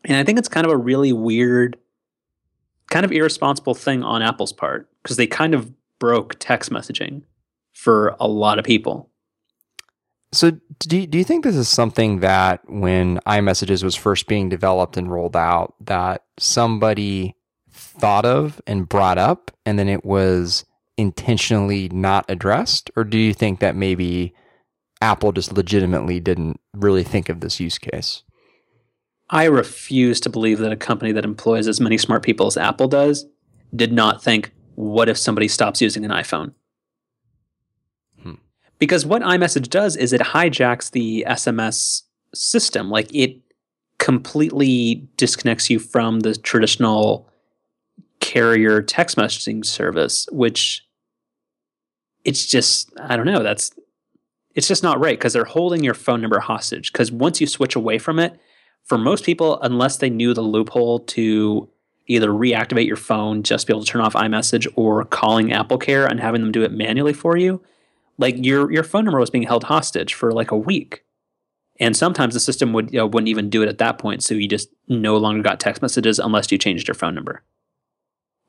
[0.07, 1.77] And I think it's kind of a really weird,
[2.91, 7.25] kind of irresponsible thing on Apple's part because they kind of broke text messaging
[7.75, 9.11] for a lot of people.
[10.35, 14.49] So, do you, do you think this is something that when iMessages was first being
[14.49, 17.37] developed and rolled out, that somebody
[17.71, 20.65] thought of and brought up, and then it was
[20.97, 22.91] intentionally not addressed?
[22.97, 24.35] Or do you think that maybe
[25.01, 28.25] Apple just legitimately didn't really think of this use case?
[29.31, 32.89] I refuse to believe that a company that employs as many smart people as Apple
[32.89, 33.27] does
[33.75, 36.55] did not think, what if somebody stops using an iPhone?
[38.79, 42.03] Because what iMessage does is it hijacks the SMS
[42.35, 42.91] system.
[42.91, 43.39] Like it
[43.99, 47.29] completely disconnects you from the traditional
[48.21, 50.87] carrier text messaging service, which
[52.25, 53.73] it's just, I don't know, that's,
[54.55, 56.93] it's just not right because they're holding your phone number hostage.
[56.93, 58.39] Because once you switch away from it,
[58.85, 61.69] for most people, unless they knew the loophole to
[62.07, 66.07] either reactivate your phone, just be able to turn off iMessage, or calling Apple Care
[66.07, 67.63] and having them do it manually for you,
[68.19, 71.03] like your your phone number was being held hostage for like a week.
[71.81, 74.35] And sometimes the system would you know, wouldn't even do it at that point, so
[74.35, 77.43] you just no longer got text messages unless you changed your phone number.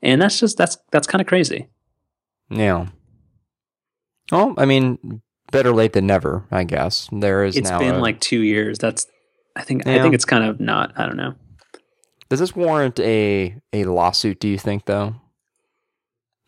[0.04, 1.70] And that's just that's that's kind of crazy.
[2.50, 2.88] Yeah.
[4.32, 7.10] Well, I mean, better late than never, I guess.
[7.12, 8.78] There is It's been a- like two years.
[8.78, 9.08] That's
[9.56, 10.92] I think I think it's kind of not.
[10.96, 11.34] I don't know.
[12.30, 14.40] Does this warrant a a lawsuit?
[14.40, 15.16] Do you think though?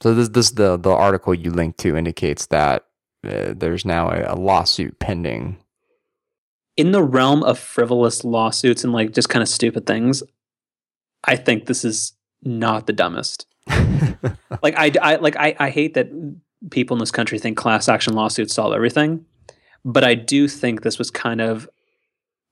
[0.01, 2.85] So this this the the article you linked to indicates that
[3.25, 5.57] uh, there's now a, a lawsuit pending.
[6.75, 10.21] In the realm of frivolous lawsuits and like just kind of stupid things,
[11.23, 12.13] I think this is
[12.43, 13.47] not the dumbest.
[14.61, 16.09] like I, I like I, I hate that
[16.71, 19.25] people in this country think class action lawsuits solve everything,
[19.83, 21.67] but I do think this was kind of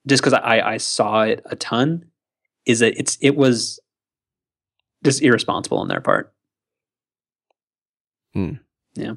[0.08, 2.06] just because I, I saw it a ton.
[2.66, 3.80] Is that it's it was
[5.04, 6.34] just irresponsible on their part.
[8.34, 8.54] Hmm.
[8.96, 9.14] Yeah.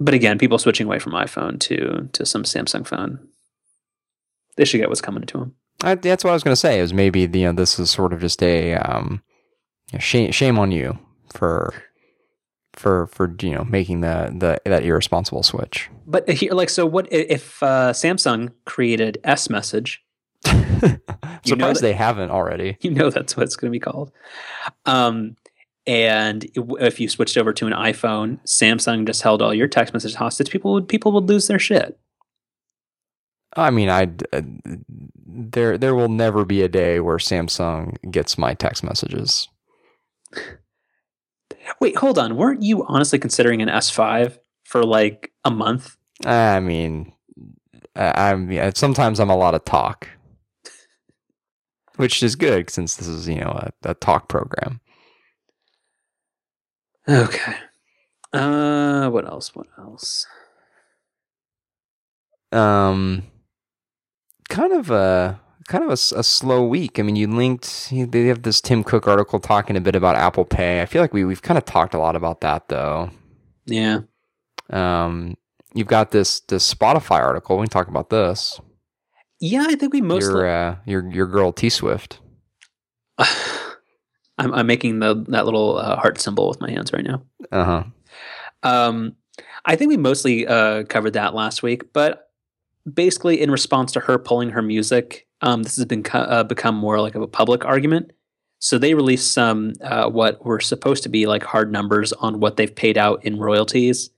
[0.00, 3.28] But again, people switching away from iPhone to to some Samsung phone,
[4.56, 5.54] they should get what's coming to them.
[5.82, 6.80] I, that's what I was going to say.
[6.80, 9.22] Is maybe the, you know this is sort of just a um,
[9.98, 10.98] shame shame on you
[11.32, 11.74] for
[12.72, 15.90] for for you know making the the that irresponsible switch.
[16.06, 20.02] But here, like, so what if uh, Samsung created S Message?
[20.46, 20.66] I'm
[21.44, 22.76] You surprised that- they haven't already.
[22.80, 24.12] You know that's what it's going to be called.
[24.86, 25.36] Um,
[25.86, 30.16] and if you switched over to an iPhone, Samsung just held all your text messages
[30.16, 30.50] hostage.
[30.50, 31.98] People would people would lose their shit.
[33.56, 34.42] I mean, I uh,
[35.26, 39.48] there there will never be a day where Samsung gets my text messages.
[41.80, 42.36] Wait, hold on.
[42.36, 45.96] Weren't you honestly considering an S5 for like a month?
[46.24, 47.12] I mean,
[47.96, 50.08] I, I'm yeah, sometimes I'm a lot of talk,
[51.96, 54.80] which is good since this is you know a, a talk program.
[57.08, 57.54] Okay.
[58.32, 59.54] Uh, what else?
[59.54, 60.26] What else?
[62.52, 63.24] Um,
[64.48, 66.98] kind of a kind of a slow week.
[66.98, 70.16] I mean, you linked you- they have this Tim Cook article talking a bit about
[70.16, 70.80] Apple Pay.
[70.82, 73.10] I feel like we we've kind of talked a lot about that though.
[73.66, 74.00] Yeah.
[74.70, 75.36] Um,
[75.74, 77.56] you've got this this Spotify article.
[77.58, 78.60] We can talk about this.
[79.40, 80.32] Yeah, I think we mostly.
[80.34, 82.20] your uh, your your girl T Swift.
[84.40, 87.22] I'm, I'm making the that little uh, heart symbol with my hands right now.
[87.52, 87.84] Uh huh.
[88.62, 89.16] Um,
[89.64, 92.30] I think we mostly uh, covered that last week, but
[92.92, 96.74] basically, in response to her pulling her music, um, this has been co- uh, become
[96.74, 98.12] more like of a public argument.
[98.58, 102.56] So they released some uh, what were supposed to be like hard numbers on what
[102.56, 104.10] they've paid out in royalties,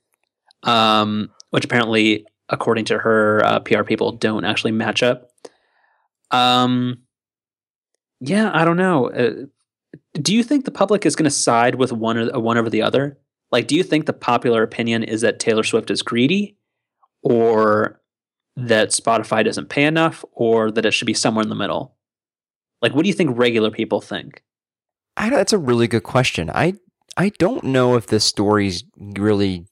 [0.62, 5.30] um, which apparently, according to her uh, PR people, don't actually match up.
[6.30, 7.02] Um,
[8.20, 9.48] yeah, I don't know.
[10.14, 12.82] Do you think the public is going to side with one or one over the
[12.82, 13.18] other?
[13.50, 16.56] Like, do you think the popular opinion is that Taylor Swift is greedy,
[17.22, 18.00] or
[18.56, 21.96] that Spotify doesn't pay enough, or that it should be somewhere in the middle?
[22.80, 24.42] Like, what do you think regular people think?
[25.16, 26.50] I, that's a really good question.
[26.50, 26.74] I
[27.16, 29.66] I don't know if this story's really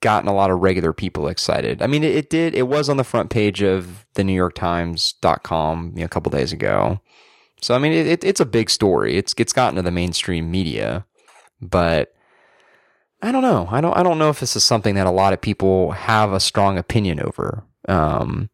[0.00, 1.80] gotten a lot of regular people excited.
[1.82, 2.54] I mean, it, it did.
[2.54, 6.30] It was on the front page of the New York Times.com you know, a couple
[6.30, 7.00] days ago.
[7.60, 9.16] So I mean, it, it, it's a big story.
[9.16, 11.06] It's it's gotten to the mainstream media,
[11.60, 12.14] but
[13.22, 13.68] I don't know.
[13.70, 16.32] I don't I don't know if this is something that a lot of people have
[16.32, 17.64] a strong opinion over.
[17.88, 18.50] Um,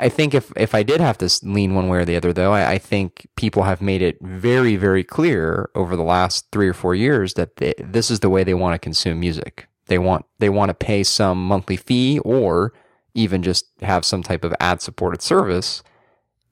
[0.00, 2.52] I think if if I did have to lean one way or the other, though,
[2.52, 6.74] I, I think people have made it very very clear over the last three or
[6.74, 9.68] four years that they, this is the way they want to consume music.
[9.86, 12.72] They want they want to pay some monthly fee or
[13.14, 15.84] even just have some type of ad supported service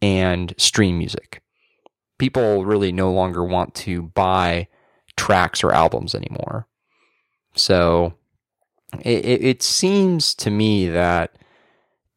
[0.03, 1.40] and stream music.
[2.18, 4.68] People really no longer want to buy
[5.16, 6.66] tracks or albums anymore.
[7.55, 8.14] So
[9.00, 11.36] it, it, seems to me that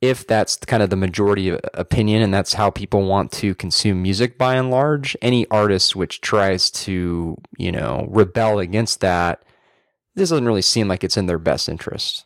[0.02, 4.38] if that's kind of the majority opinion and that's how people want to consume music
[4.38, 9.44] by and large, any artist which tries to, you know, rebel against that,
[10.16, 12.26] this doesn't really seem like it's in their best interest.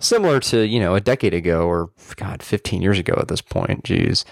[0.00, 3.84] Similar to, you know, a decade ago or God, 15 years ago at this point,
[3.84, 4.24] geez.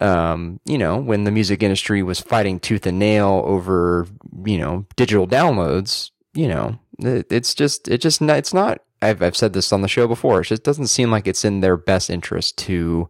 [0.00, 4.06] Um, you know, when the music industry was fighting tooth and nail over,
[4.44, 8.82] you know, digital downloads, you know, It, it's just it just it's not.
[9.02, 10.40] I've I've said this on the show before.
[10.40, 13.08] It just doesn't seem like it's in their best interest to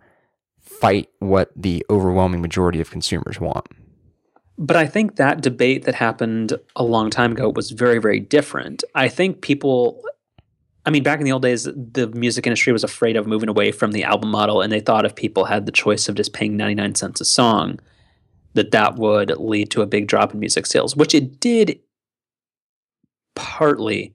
[0.60, 3.66] fight what the overwhelming majority of consumers want.
[4.56, 8.84] But I think that debate that happened a long time ago was very, very different.
[8.94, 10.02] I think people,
[10.86, 13.70] I mean, back in the old days, the music industry was afraid of moving away
[13.70, 16.56] from the album model, and they thought if people had the choice of just paying
[16.56, 17.78] 99 cents a song,
[18.54, 21.80] that that would lead to a big drop in music sales, which it did
[23.34, 24.14] partly.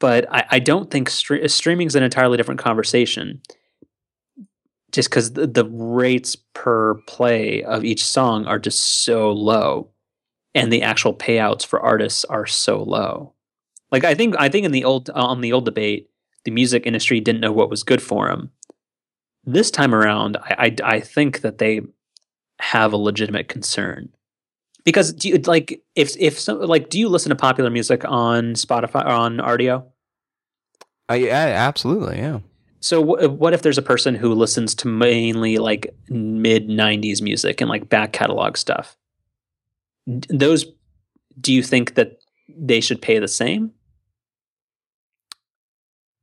[0.00, 3.42] But I, I don't think stre- streaming is an entirely different conversation
[4.92, 9.90] just because the, the rates per play of each song are just so low
[10.54, 13.34] and the actual payouts for artists are so low
[13.90, 16.08] like i think i think in the old uh, on the old debate
[16.44, 18.50] the music industry didn't know what was good for them
[19.44, 21.82] this time around i i, I think that they
[22.60, 24.08] have a legitimate concern
[24.84, 28.54] because do you like if if so, like do you listen to popular music on
[28.54, 29.84] spotify or on rdio
[31.08, 32.40] I, yeah absolutely yeah
[32.80, 37.60] so w- what if there's a person who listens to mainly like mid 90s music
[37.60, 38.96] and like back catalog stuff?
[40.06, 40.66] D- those
[41.40, 42.18] do you think that
[42.48, 43.72] they should pay the same?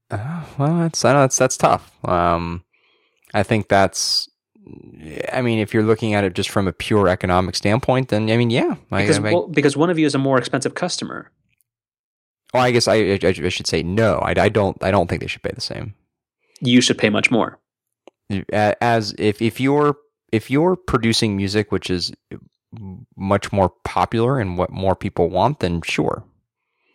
[0.10, 1.92] Uh, well, that's I know that's that's tough.
[2.08, 2.64] Um,
[3.34, 4.30] I think that's.
[5.32, 8.38] I mean, if you're looking at it just from a pure economic standpoint, then I
[8.38, 11.32] mean, yeah, because I, I, well, because one of you is a more expensive customer.
[12.54, 14.16] Well, I guess I, I, I should say no.
[14.16, 15.94] I, I don't I don't think they should pay the same
[16.62, 17.60] you should pay much more.
[18.52, 19.98] As if if you're
[20.32, 22.12] if you're producing music which is
[23.16, 26.24] much more popular and what more people want, then sure.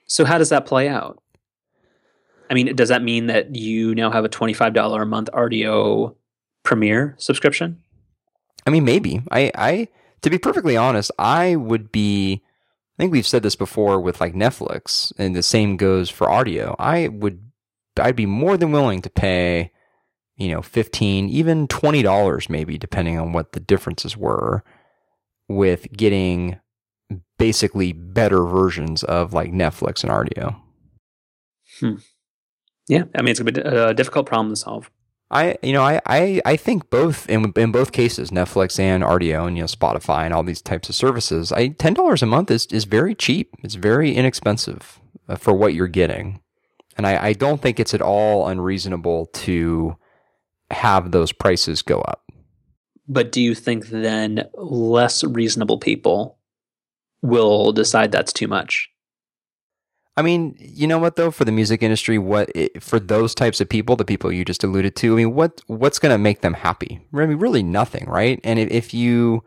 [0.07, 1.23] So how does that play out?
[2.51, 6.17] I mean, does that mean that you now have a twenty-five dollar a month Rdio
[6.65, 7.81] Premiere subscription?
[8.67, 9.23] I mean, maybe.
[9.31, 9.89] I, I,
[10.21, 12.43] to be perfectly honest, I would be.
[12.99, 16.77] I think we've said this before with like Netflix, and the same goes for Rdio.
[16.79, 17.41] I would
[17.99, 19.73] I'd be more than willing to pay,
[20.37, 24.63] you know, 15, even $20 maybe, depending on what the differences were
[25.49, 26.59] with getting
[27.39, 30.61] basically better versions of like Netflix and Rdio.
[31.81, 31.95] Hmm.
[32.91, 34.91] Yeah, I mean it's gonna be a difficult problem to solve.
[35.31, 39.47] I you know I I, I think both in in both cases Netflix and Rdio
[39.47, 42.51] and you know Spotify and all these types of services I ten dollars a month
[42.51, 46.41] is is very cheap it's very inexpensive uh, for what you're getting
[46.97, 49.97] and I, I don't think it's at all unreasonable to
[50.73, 52.25] have those prices go up.
[53.09, 56.39] But do you think then less reasonable people
[57.23, 58.91] will decide that's too much?
[60.17, 63.61] I mean, you know what though, for the music industry, what it, for those types
[63.61, 66.41] of people, the people you just alluded to, I mean, what what's going to make
[66.41, 67.01] them happy?
[67.15, 68.41] I mean, really nothing, right?
[68.45, 69.45] And if, if you,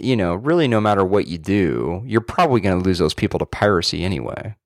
[0.00, 3.38] you know, really, no matter what you do, you're probably going to lose those people
[3.38, 4.56] to piracy anyway.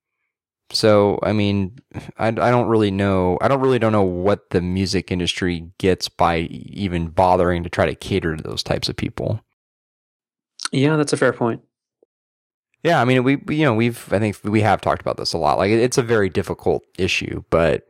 [0.70, 1.78] So, I mean,
[2.18, 3.38] I, I don't really know.
[3.40, 7.86] I don't really don't know what the music industry gets by even bothering to try
[7.86, 9.40] to cater to those types of people.
[10.72, 11.62] Yeah, that's a fair point.
[12.84, 15.38] Yeah, I mean, we, you know we've I think we have talked about this a
[15.38, 15.58] lot.
[15.58, 17.86] Like it's a very difficult issue, but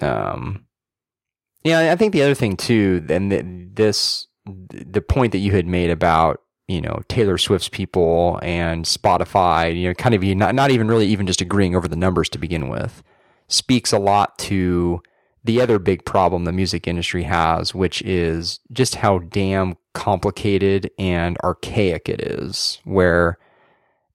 [0.00, 0.66] um,
[1.62, 5.90] yeah, I think the other thing too, and this the point that you had made
[5.90, 10.88] about you know Taylor Swift's people and Spotify, you know, kind of not not even
[10.88, 13.00] really even just agreeing over the numbers to begin with,
[13.46, 15.00] speaks a lot to
[15.44, 21.36] the other big problem the music industry has, which is just how damn complicated and
[21.44, 23.38] archaic it is, where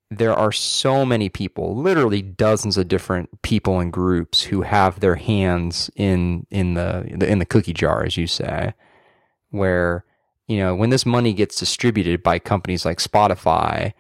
[0.10, 5.16] there are so many people, literally dozens of different people and groups who have their
[5.16, 8.74] hands in in the in the cookie jar, as you say,
[9.50, 10.06] where
[10.48, 13.94] you know, when this money gets distributed by companies like Spotify,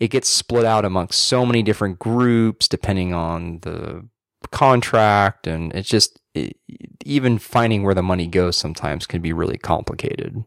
[0.00, 4.06] it gets split out amongst so many different groups depending on the
[4.50, 5.46] contract.
[5.46, 6.56] And it's just, it,
[7.04, 10.42] even finding where the money goes sometimes can be really complicated.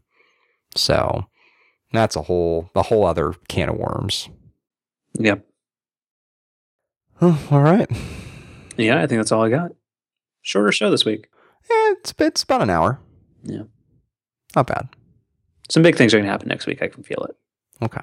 [0.76, 1.26] So
[1.94, 4.28] that's a whole, a whole other can of worms.
[5.20, 5.46] Yep.
[7.22, 7.90] all right.
[8.78, 9.72] Yeah, I think that's all I got.
[10.42, 11.28] Shorter show this week.
[11.70, 13.00] Yeah, it's, it's about an hour.
[13.44, 13.64] Yeah.
[14.56, 14.90] Not bad.
[15.70, 16.82] Some big things are going to happen next week.
[16.82, 17.36] I can feel it.
[17.82, 18.02] Okay.